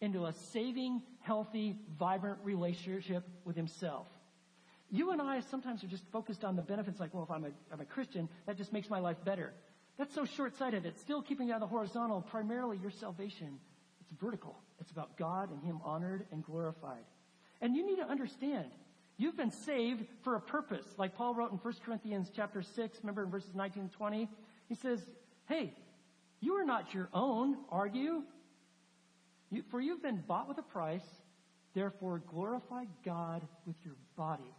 into 0.00 0.26
a 0.26 0.32
saving, 0.32 1.02
healthy, 1.20 1.76
vibrant 1.98 2.38
relationship 2.44 3.24
with 3.44 3.56
Himself. 3.56 4.06
You 4.90 5.10
and 5.10 5.20
I 5.20 5.40
sometimes 5.40 5.82
are 5.82 5.88
just 5.88 6.04
focused 6.12 6.44
on 6.44 6.56
the 6.56 6.62
benefits 6.62 7.00
like, 7.00 7.12
well, 7.12 7.24
if 7.24 7.30
I'm 7.30 7.44
a, 7.44 7.50
I'm 7.72 7.80
a 7.80 7.84
Christian, 7.84 8.28
that 8.46 8.56
just 8.56 8.72
makes 8.72 8.88
my 8.88 9.00
life 9.00 9.16
better. 9.24 9.52
That's 9.98 10.14
so 10.14 10.24
short-sighted. 10.24 10.86
It's 10.86 11.00
still 11.00 11.20
keeping 11.20 11.48
you 11.48 11.54
on 11.54 11.60
the 11.60 11.66
horizontal. 11.66 12.22
Primarily, 12.22 12.78
your 12.80 12.92
salvation, 12.92 13.58
it's 14.00 14.12
vertical. 14.20 14.56
It's 14.80 14.92
about 14.92 15.16
God 15.18 15.50
and 15.50 15.62
Him 15.62 15.80
honored 15.84 16.26
and 16.30 16.44
glorified. 16.44 17.04
And 17.60 17.74
you 17.74 17.84
need 17.84 17.96
to 17.96 18.06
understand, 18.06 18.66
You've 19.18 19.36
been 19.36 19.50
saved 19.50 20.04
for 20.22 20.36
a 20.36 20.40
purpose. 20.40 20.86
Like 20.96 21.16
Paul 21.16 21.34
wrote 21.34 21.50
in 21.50 21.58
1 21.58 21.74
Corinthians 21.84 22.30
chapter 22.34 22.62
6, 22.62 22.98
remember 23.02 23.24
in 23.24 23.30
verses 23.30 23.54
19 23.54 23.82
and 23.82 23.92
20? 23.92 24.28
He 24.68 24.74
says, 24.76 25.04
hey, 25.46 25.74
you 26.40 26.54
are 26.54 26.64
not 26.64 26.94
your 26.94 27.08
own, 27.12 27.56
are 27.70 27.86
you? 27.86 28.22
you? 29.50 29.64
For 29.70 29.80
you've 29.80 30.02
been 30.02 30.22
bought 30.28 30.48
with 30.48 30.58
a 30.58 30.62
price, 30.62 31.04
therefore 31.74 32.22
glorify 32.30 32.84
God 33.04 33.42
with 33.66 33.74
your 33.84 33.96
body. 34.16 34.54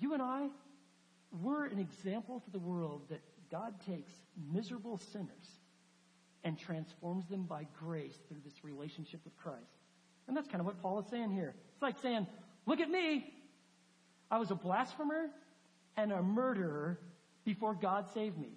You 0.00 0.14
and 0.14 0.22
I, 0.22 0.48
we're 1.40 1.66
an 1.66 1.78
example 1.78 2.40
to 2.40 2.50
the 2.50 2.58
world 2.58 3.02
that 3.10 3.20
God 3.48 3.74
takes 3.86 4.12
miserable 4.52 4.98
sinners 4.98 5.60
and 6.42 6.58
transforms 6.58 7.28
them 7.28 7.44
by 7.44 7.66
grace 7.78 8.18
through 8.28 8.40
this 8.44 8.64
relationship 8.64 9.20
with 9.24 9.36
Christ. 9.36 9.78
And 10.26 10.36
that's 10.36 10.48
kind 10.48 10.60
of 10.60 10.66
what 10.66 10.80
Paul 10.82 10.98
is 10.98 11.06
saying 11.10 11.30
here. 11.30 11.54
It's 11.74 11.82
like 11.82 11.98
saying, 12.00 12.26
Look 12.66 12.80
at 12.80 12.90
me. 12.90 13.32
I 14.30 14.38
was 14.38 14.50
a 14.50 14.54
blasphemer 14.54 15.30
and 15.96 16.12
a 16.12 16.22
murderer 16.22 16.98
before 17.44 17.74
God 17.74 18.06
saved 18.14 18.38
me. 18.38 18.52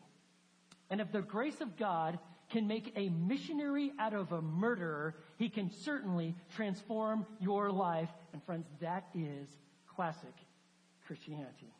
And 0.89 1.01
if 1.01 1.11
the 1.11 1.21
grace 1.21 1.61
of 1.61 1.77
God 1.77 2.19
can 2.51 2.67
make 2.67 2.93
a 2.95 3.09
missionary 3.09 3.91
out 3.97 4.13
of 4.13 4.31
a 4.31 4.41
murderer, 4.41 5.15
he 5.37 5.49
can 5.49 5.71
certainly 5.71 6.35
transform 6.55 7.25
your 7.39 7.71
life. 7.71 8.09
And 8.31 8.43
friends, 8.43 8.67
that 8.79 9.05
is 9.15 9.49
classic 9.95 10.33
Christianity. 11.07 11.73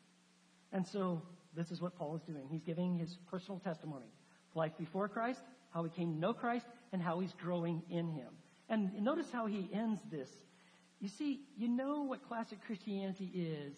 And 0.72 0.86
so 0.88 1.22
this 1.56 1.70
is 1.70 1.82
what 1.82 1.96
Paul 1.96 2.16
is 2.16 2.24
doing. 2.24 2.48
He's 2.50 2.64
giving 2.64 2.98
his 2.98 3.18
personal 3.30 3.60
testimony. 3.60 4.08
Life 4.56 4.72
before 4.78 5.08
Christ, 5.08 5.42
how 5.72 5.84
he 5.84 5.90
came 5.90 6.14
to 6.14 6.20
know 6.20 6.34
Christ, 6.34 6.66
and 6.92 7.02
how 7.02 7.20
he's 7.20 7.34
growing 7.34 7.84
in 7.90 8.12
him. 8.12 8.30
And 8.70 8.92
notice 9.02 9.28
how 9.32 9.46
he 9.46 9.70
ends 9.74 10.00
this 10.12 10.30
you 11.04 11.10
see, 11.10 11.42
you 11.58 11.68
know 11.68 12.04
what 12.04 12.26
classic 12.30 12.60
Christianity 12.66 13.30
is 13.36 13.74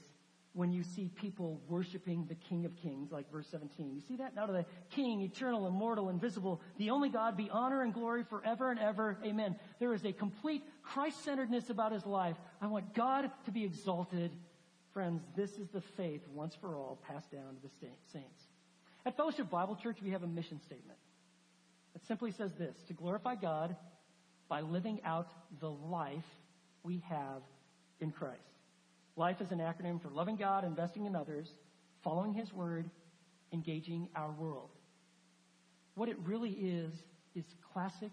when 0.53 0.71
you 0.71 0.83
see 0.83 1.09
people 1.15 1.59
worshiping 1.67 2.23
the 2.29 2.35
King 2.35 2.65
of 2.65 2.75
Kings, 2.77 3.11
like 3.11 3.29
verse 3.31 3.47
17. 3.49 3.95
You 3.95 4.01
see 4.07 4.15
that? 4.17 4.35
Now 4.35 4.45
to 4.45 4.53
the 4.53 4.65
King, 4.91 5.21
eternal, 5.21 5.65
immortal, 5.65 6.09
invisible, 6.09 6.61
the 6.77 6.91
only 6.91 7.09
God, 7.09 7.35
be 7.35 7.49
honor 7.49 7.81
and 7.81 7.91
glory 7.91 8.23
forever 8.23 8.69
and 8.69 8.79
ever. 8.79 9.17
Amen. 9.25 9.55
There 9.79 9.91
is 9.95 10.05
a 10.05 10.13
complete 10.13 10.63
Christ-centeredness 10.83 11.71
about 11.71 11.91
his 11.91 12.05
life. 12.05 12.37
I 12.61 12.67
want 12.67 12.93
God 12.93 13.31
to 13.45 13.51
be 13.51 13.63
exalted. 13.63 14.31
Friends, 14.93 15.23
this 15.35 15.57
is 15.57 15.67
the 15.69 15.81
faith 15.81 16.21
once 16.31 16.53
for 16.53 16.77
all 16.77 16.99
passed 17.07 17.31
down 17.31 17.55
to 17.55 17.61
the 17.61 17.89
saints. 18.13 18.43
At 19.03 19.17
Fellowship 19.17 19.49
Bible 19.49 19.75
Church, 19.75 19.97
we 20.01 20.11
have 20.11 20.21
a 20.21 20.27
mission 20.27 20.61
statement. 20.61 20.99
that 21.95 22.05
simply 22.05 22.31
says 22.31 22.53
this, 22.53 22.75
to 22.87 22.93
glorify 22.93 23.35
God 23.35 23.75
by 24.47 24.61
living 24.61 25.01
out 25.03 25.31
the 25.59 25.71
life 25.71 26.23
we 26.85 27.03
have 27.09 27.41
in 27.99 28.11
Christ. 28.11 28.39
Life 29.15 29.41
is 29.41 29.51
an 29.51 29.59
acronym 29.59 30.01
for 30.01 30.09
loving 30.09 30.35
God, 30.35 30.63
investing 30.63 31.05
in 31.05 31.15
others, 31.15 31.47
following 32.03 32.33
His 32.33 32.53
Word, 32.53 32.89
engaging 33.51 34.09
our 34.15 34.31
world. 34.31 34.69
What 35.95 36.09
it 36.09 36.17
really 36.23 36.51
is, 36.51 36.93
is 37.35 37.45
classic 37.73 38.11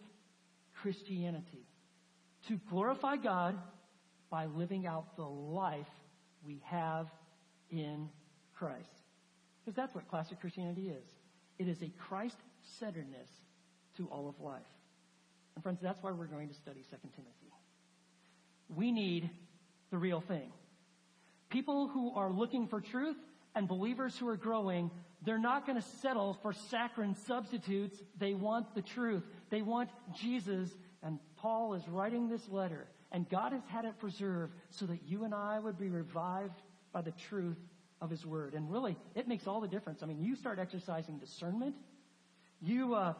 Christianity. 0.81 1.67
To 2.49 2.59
glorify 2.71 3.17
God 3.17 3.57
by 4.31 4.47
living 4.47 4.87
out 4.87 5.17
the 5.17 5.23
life 5.23 5.87
we 6.47 6.61
have 6.65 7.07
in 7.71 8.09
Christ. 8.55 8.79
Because 9.65 9.77
that's 9.77 9.95
what 9.95 10.09
classic 10.09 10.41
Christianity 10.41 10.89
is. 10.89 11.09
It 11.59 11.69
is 11.69 11.83
a 11.83 11.91
Christ-centeredness 12.09 13.29
to 13.97 14.07
all 14.07 14.29
of 14.29 14.41
life. 14.45 14.63
And 15.55 15.63
friends, 15.63 15.81
that's 15.83 16.03
why 16.03 16.13
we're 16.13 16.27
going 16.27 16.49
to 16.49 16.55
study 16.55 16.81
2 16.91 16.97
Timothy. 17.15 17.53
We 18.75 18.93
need 18.93 19.31
the 19.91 19.99
real 19.99 20.21
thing. 20.21 20.53
People 21.51 21.89
who 21.89 22.15
are 22.15 22.31
looking 22.31 22.67
for 22.67 22.81
truth 22.81 23.17
and 23.55 23.69
believers 23.69 24.17
who 24.17 24.27
are 24.29 24.37
growing, 24.37 24.91
they're 25.23 25.39
not 25.39 25.67
going 25.67 25.81
to 25.81 25.87
settle 26.01 26.39
for 26.43 26.53
saccharine 26.53 27.15
substitutes. 27.27 28.03
They 28.19 28.35
want 28.35 28.75
the 28.75 28.83
truth. 28.83 29.23
They 29.51 29.63
want 29.63 29.91
Jesus. 30.19 30.71
And 31.03 31.19
Paul 31.37 31.75
is 31.75 31.87
writing 31.89 32.29
this 32.29 32.49
letter, 32.49 32.87
and 33.11 33.29
God 33.29 33.53
has 33.53 33.63
had 33.69 33.85
it 33.85 33.99
preserved 33.99 34.55
so 34.71 34.87
that 34.87 35.01
you 35.07 35.25
and 35.25 35.35
I 35.35 35.59
would 35.59 35.79
be 35.79 35.89
revived 35.89 36.63
by 36.93 37.03
the 37.03 37.13
truth 37.29 37.59
of 38.01 38.09
His 38.09 38.25
Word. 38.25 38.55
And 38.55 38.71
really, 38.71 38.97
it 39.15 39.29
makes 39.29 39.47
all 39.47 39.61
the 39.61 39.69
difference. 39.69 40.03
I 40.03 40.07
mean, 40.07 40.23
you 40.23 40.37
start 40.37 40.59
exercising 40.59 41.19
discernment. 41.19 41.75
You, 42.61 42.95
uh, 42.95 43.15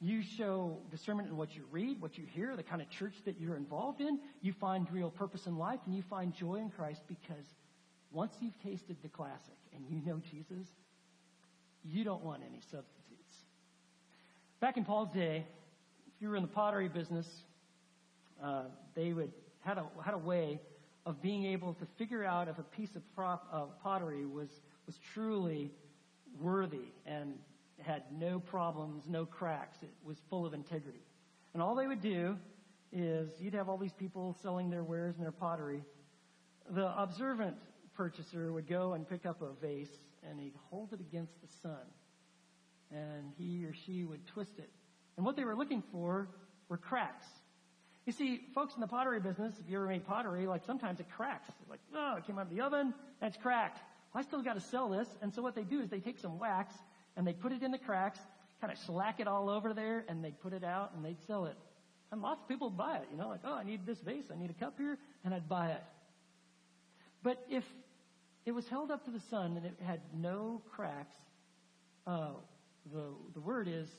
you 0.00 0.22
show 0.22 0.78
discernment 0.90 1.28
in 1.28 1.36
what 1.36 1.56
you 1.56 1.64
read, 1.72 2.00
what 2.00 2.16
you 2.16 2.24
hear, 2.32 2.54
the 2.54 2.62
kind 2.62 2.80
of 2.80 2.88
church 2.88 3.14
that 3.24 3.40
you're 3.40 3.56
involved 3.56 4.00
in. 4.00 4.20
You 4.42 4.52
find 4.52 4.86
real 4.92 5.10
purpose 5.10 5.46
in 5.46 5.56
life, 5.56 5.80
and 5.86 5.94
you 5.94 6.02
find 6.08 6.32
joy 6.32 6.56
in 6.56 6.70
Christ 6.70 7.02
because 7.08 7.44
once 8.12 8.32
you've 8.40 8.58
tasted 8.62 8.96
the 9.02 9.08
classic 9.08 9.56
and 9.74 9.84
you 9.90 10.00
know 10.06 10.20
Jesus, 10.30 10.66
you 11.84 12.04
don't 12.04 12.22
want 12.24 12.42
any 12.48 12.60
substitutes. 12.70 13.36
Back 14.60 14.76
in 14.76 14.84
Paul's 14.84 15.10
day, 15.12 15.44
if 16.06 16.22
you 16.22 16.28
were 16.28 16.36
in 16.36 16.42
the 16.42 16.48
pottery 16.48 16.88
business, 16.88 17.26
uh, 18.42 18.64
they 18.94 19.12
would 19.12 19.32
had 19.60 19.78
a 19.78 19.84
had 20.04 20.14
a 20.14 20.18
way 20.18 20.60
of 21.06 21.20
being 21.20 21.44
able 21.46 21.74
to 21.74 21.86
figure 21.96 22.24
out 22.24 22.48
if 22.48 22.58
a 22.58 22.62
piece 22.62 22.94
of 22.94 23.02
prop, 23.14 23.82
pottery 23.82 24.26
was 24.26 24.48
was 24.86 24.96
truly 25.12 25.70
worthy 26.40 26.92
and 27.06 27.34
had 27.82 28.02
no 28.12 28.40
problems, 28.40 29.04
no 29.08 29.24
cracks. 29.24 29.76
It 29.82 29.92
was 30.04 30.16
full 30.30 30.46
of 30.46 30.54
integrity. 30.54 31.02
And 31.54 31.62
all 31.62 31.74
they 31.74 31.86
would 31.86 32.02
do 32.02 32.36
is 32.92 33.30
you'd 33.40 33.54
have 33.54 33.68
all 33.68 33.78
these 33.78 33.92
people 33.92 34.36
selling 34.42 34.70
their 34.70 34.82
wares 34.82 35.16
and 35.16 35.24
their 35.24 35.32
pottery. 35.32 35.82
The 36.70 36.86
observant 37.00 37.56
purchaser 37.94 38.52
would 38.52 38.68
go 38.68 38.92
and 38.94 39.08
pick 39.08 39.26
up 39.26 39.42
a 39.42 39.52
vase 39.60 39.90
and 40.28 40.38
he'd 40.40 40.54
hold 40.70 40.92
it 40.92 41.00
against 41.00 41.32
the 41.40 41.48
sun. 41.62 41.86
And 42.90 43.32
he 43.36 43.64
or 43.64 43.74
she 43.86 44.04
would 44.04 44.26
twist 44.28 44.58
it. 44.58 44.70
And 45.16 45.26
what 45.26 45.36
they 45.36 45.44
were 45.44 45.56
looking 45.56 45.82
for 45.92 46.28
were 46.68 46.76
cracks. 46.76 47.26
You 48.06 48.12
see, 48.12 48.40
folks 48.54 48.74
in 48.74 48.80
the 48.80 48.86
pottery 48.86 49.20
business, 49.20 49.54
if 49.62 49.70
you 49.70 49.76
ever 49.76 49.86
made 49.86 50.06
pottery, 50.06 50.46
like 50.46 50.64
sometimes 50.64 50.98
it 50.98 51.06
cracks. 51.14 51.48
Like, 51.68 51.80
oh, 51.94 52.16
it 52.16 52.26
came 52.26 52.38
out 52.38 52.46
of 52.46 52.50
the 52.50 52.62
oven, 52.62 52.94
it's 53.20 53.36
cracked. 53.36 53.80
Well, 54.14 54.22
I 54.22 54.26
still 54.26 54.42
got 54.42 54.54
to 54.54 54.60
sell 54.60 54.88
this. 54.88 55.08
And 55.20 55.34
so 55.34 55.42
what 55.42 55.54
they 55.54 55.64
do 55.64 55.80
is 55.80 55.90
they 55.90 56.00
take 56.00 56.18
some 56.18 56.38
wax 56.38 56.72
and 57.18 57.26
they 57.26 57.32
put 57.32 57.50
it 57.50 57.64
in 57.64 57.72
the 57.72 57.78
cracks, 57.78 58.20
kind 58.60 58.72
of 58.72 58.78
slack 58.78 59.18
it 59.18 59.26
all 59.26 59.50
over 59.50 59.74
there, 59.74 60.04
and 60.08 60.24
they 60.24 60.30
put 60.30 60.52
it 60.52 60.62
out 60.62 60.92
and 60.94 61.04
they'd 61.04 61.20
sell 61.26 61.46
it. 61.46 61.56
And 62.12 62.22
lots 62.22 62.40
of 62.40 62.48
people 62.48 62.70
would 62.70 62.78
buy 62.78 62.98
it, 62.98 63.08
you 63.10 63.18
know, 63.18 63.28
like, 63.28 63.40
oh, 63.44 63.54
I 63.54 63.64
need 63.64 63.84
this 63.84 63.98
vase, 64.00 64.26
I 64.32 64.38
need 64.38 64.50
a 64.50 64.54
cup 64.54 64.78
here, 64.78 64.96
and 65.24 65.34
I'd 65.34 65.48
buy 65.48 65.72
it. 65.72 65.82
But 67.24 67.44
if 67.50 67.64
it 68.46 68.52
was 68.52 68.68
held 68.68 68.92
up 68.92 69.04
to 69.06 69.10
the 69.10 69.20
sun 69.20 69.56
and 69.56 69.66
it 69.66 69.74
had 69.84 70.00
no 70.16 70.62
cracks, 70.70 71.16
uh, 72.06 72.30
the, 72.92 73.08
the 73.34 73.40
word 73.40 73.68
is 73.68 73.90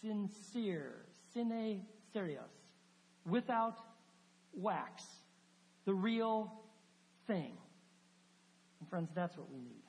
sincere, 0.00 1.04
sine 1.34 1.82
cera, 2.12 2.40
without 3.28 3.76
wax, 4.54 5.04
the 5.84 5.94
real 5.94 6.50
thing. 7.26 7.52
And 8.80 8.88
friends, 8.88 9.10
that's 9.14 9.36
what 9.36 9.50
we 9.52 9.58
need. 9.58 9.83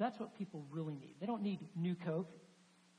That's 0.00 0.18
what 0.18 0.36
people 0.36 0.64
really 0.70 0.94
need. 0.94 1.14
They 1.20 1.26
don't 1.26 1.42
need 1.42 1.60
new 1.76 1.94
Coke. 1.94 2.32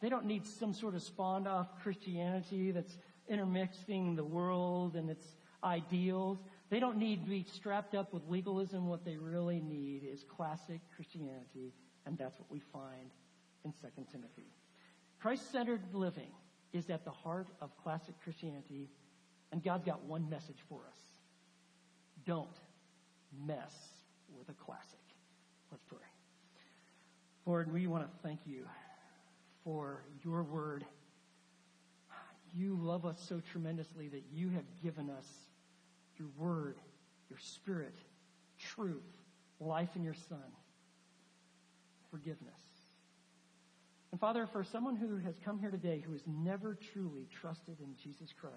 They 0.01 0.09
don't 0.09 0.25
need 0.25 0.45
some 0.45 0.71
sort 0.71 0.93
of 0.93 1.01
spawned 1.01 1.47
off 1.47 1.67
Christianity 1.81 2.71
that's 2.71 2.95
intermixing 3.27 4.15
the 4.15 4.23
world 4.23 4.95
and 4.95 5.09
its 5.09 5.25
ideals. 5.63 6.37
They 6.69 6.79
don't 6.79 6.97
need 6.97 7.23
to 7.23 7.29
be 7.29 7.43
strapped 7.51 7.95
up 7.95 8.13
with 8.13 8.21
legalism. 8.29 8.87
What 8.87 9.03
they 9.03 9.17
really 9.17 9.59
need 9.59 10.03
is 10.03 10.23
classic 10.23 10.79
Christianity, 10.95 11.73
and 12.05 12.17
that's 12.19 12.37
what 12.39 12.51
we 12.51 12.61
find 12.71 13.09
in 13.65 13.73
2 13.81 14.05
Timothy. 14.11 14.45
Christ-centered 15.19 15.81
living 15.93 16.31
is 16.71 16.89
at 16.91 17.03
the 17.03 17.11
heart 17.11 17.47
of 17.61 17.75
classic 17.83 18.13
Christianity, 18.23 18.89
and 19.51 19.63
God's 19.63 19.85
got 19.85 20.03
one 20.03 20.29
message 20.29 20.59
for 20.69 20.81
us. 20.87 20.99
Don't 22.25 22.47
mess 23.45 23.73
with 24.37 24.49
a 24.49 24.53
classic. 24.53 24.99
Let's 25.71 25.83
pray. 25.83 25.97
Lord, 27.45 27.73
we 27.73 27.87
want 27.87 28.03
to 28.03 28.27
thank 28.27 28.41
you 28.45 28.65
for 29.63 30.03
your 30.23 30.43
word. 30.43 30.85
You 32.53 32.77
love 32.79 33.05
us 33.05 33.23
so 33.27 33.41
tremendously 33.51 34.07
that 34.09 34.23
you 34.33 34.49
have 34.49 34.65
given 34.83 35.09
us 35.09 35.25
your 36.17 36.27
word, 36.37 36.77
your 37.29 37.39
spirit, 37.39 37.95
truth, 38.59 39.03
life 39.59 39.95
in 39.95 40.03
your 40.03 40.13
son, 40.13 40.39
forgiveness. 42.11 42.61
And 44.11 44.19
Father, 44.19 44.45
for 44.45 44.63
someone 44.63 44.95
who 44.95 45.17
has 45.17 45.35
come 45.43 45.57
here 45.57 45.71
today 45.71 46.03
who 46.05 46.11
has 46.11 46.23
never 46.27 46.77
truly 46.93 47.27
trusted 47.31 47.77
in 47.79 47.95
Jesus 47.95 48.33
Christ, 48.39 48.55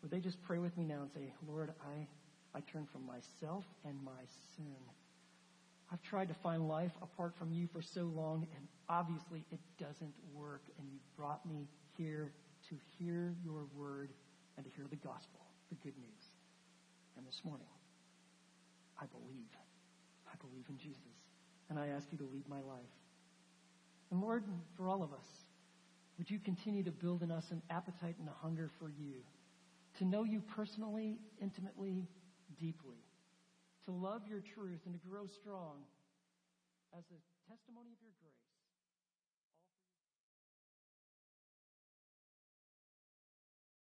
would 0.00 0.10
they 0.10 0.20
just 0.20 0.40
pray 0.42 0.58
with 0.58 0.76
me 0.78 0.84
now 0.84 1.02
and 1.02 1.10
say, 1.10 1.32
Lord, 1.46 1.72
I, 1.82 2.06
I 2.56 2.60
turn 2.60 2.86
from 2.90 3.04
myself 3.04 3.64
and 3.84 3.96
my 4.04 4.22
sin. 4.56 4.76
I've 5.90 6.02
tried 6.02 6.28
to 6.28 6.34
find 6.34 6.68
life 6.68 6.92
apart 7.00 7.32
from 7.38 7.52
you 7.52 7.66
for 7.72 7.80
so 7.80 8.02
long, 8.02 8.46
and 8.54 8.68
obviously 8.88 9.44
it 9.50 9.60
doesn't 9.78 10.12
work. 10.34 10.62
And 10.78 10.86
you 10.90 10.98
brought 11.16 11.44
me 11.46 11.66
here 11.96 12.32
to 12.68 12.76
hear 12.98 13.34
your 13.42 13.64
word 13.74 14.10
and 14.56 14.66
to 14.66 14.72
hear 14.76 14.84
the 14.90 14.96
gospel, 14.96 15.40
the 15.70 15.76
good 15.76 15.96
news. 15.96 16.24
And 17.16 17.26
this 17.26 17.40
morning, 17.42 17.66
I 19.00 19.06
believe. 19.06 19.48
I 20.30 20.36
believe 20.46 20.64
in 20.68 20.76
Jesus. 20.76 21.00
And 21.70 21.78
I 21.78 21.88
ask 21.88 22.06
you 22.12 22.18
to 22.18 22.28
lead 22.32 22.46
my 22.48 22.60
life. 22.60 22.94
And 24.10 24.20
Lord, 24.20 24.44
for 24.76 24.88
all 24.88 25.02
of 25.02 25.12
us, 25.12 25.26
would 26.18 26.30
you 26.30 26.38
continue 26.38 26.82
to 26.82 26.90
build 26.90 27.22
in 27.22 27.30
us 27.30 27.44
an 27.50 27.62
appetite 27.70 28.16
and 28.18 28.28
a 28.28 28.32
hunger 28.42 28.70
for 28.78 28.88
you, 28.88 29.14
to 29.98 30.04
know 30.04 30.24
you 30.24 30.42
personally, 30.54 31.16
intimately, 31.40 32.06
deeply 32.60 32.96
to 33.88 33.92
love 33.96 34.28
your 34.28 34.44
truth 34.44 34.84
and 34.84 34.92
to 34.92 35.00
grow 35.00 35.24
strong 35.24 35.80
as 36.92 37.08
a 37.08 37.20
testimony 37.48 37.88
of 37.88 38.00
your 38.04 38.12
grace. 38.20 38.37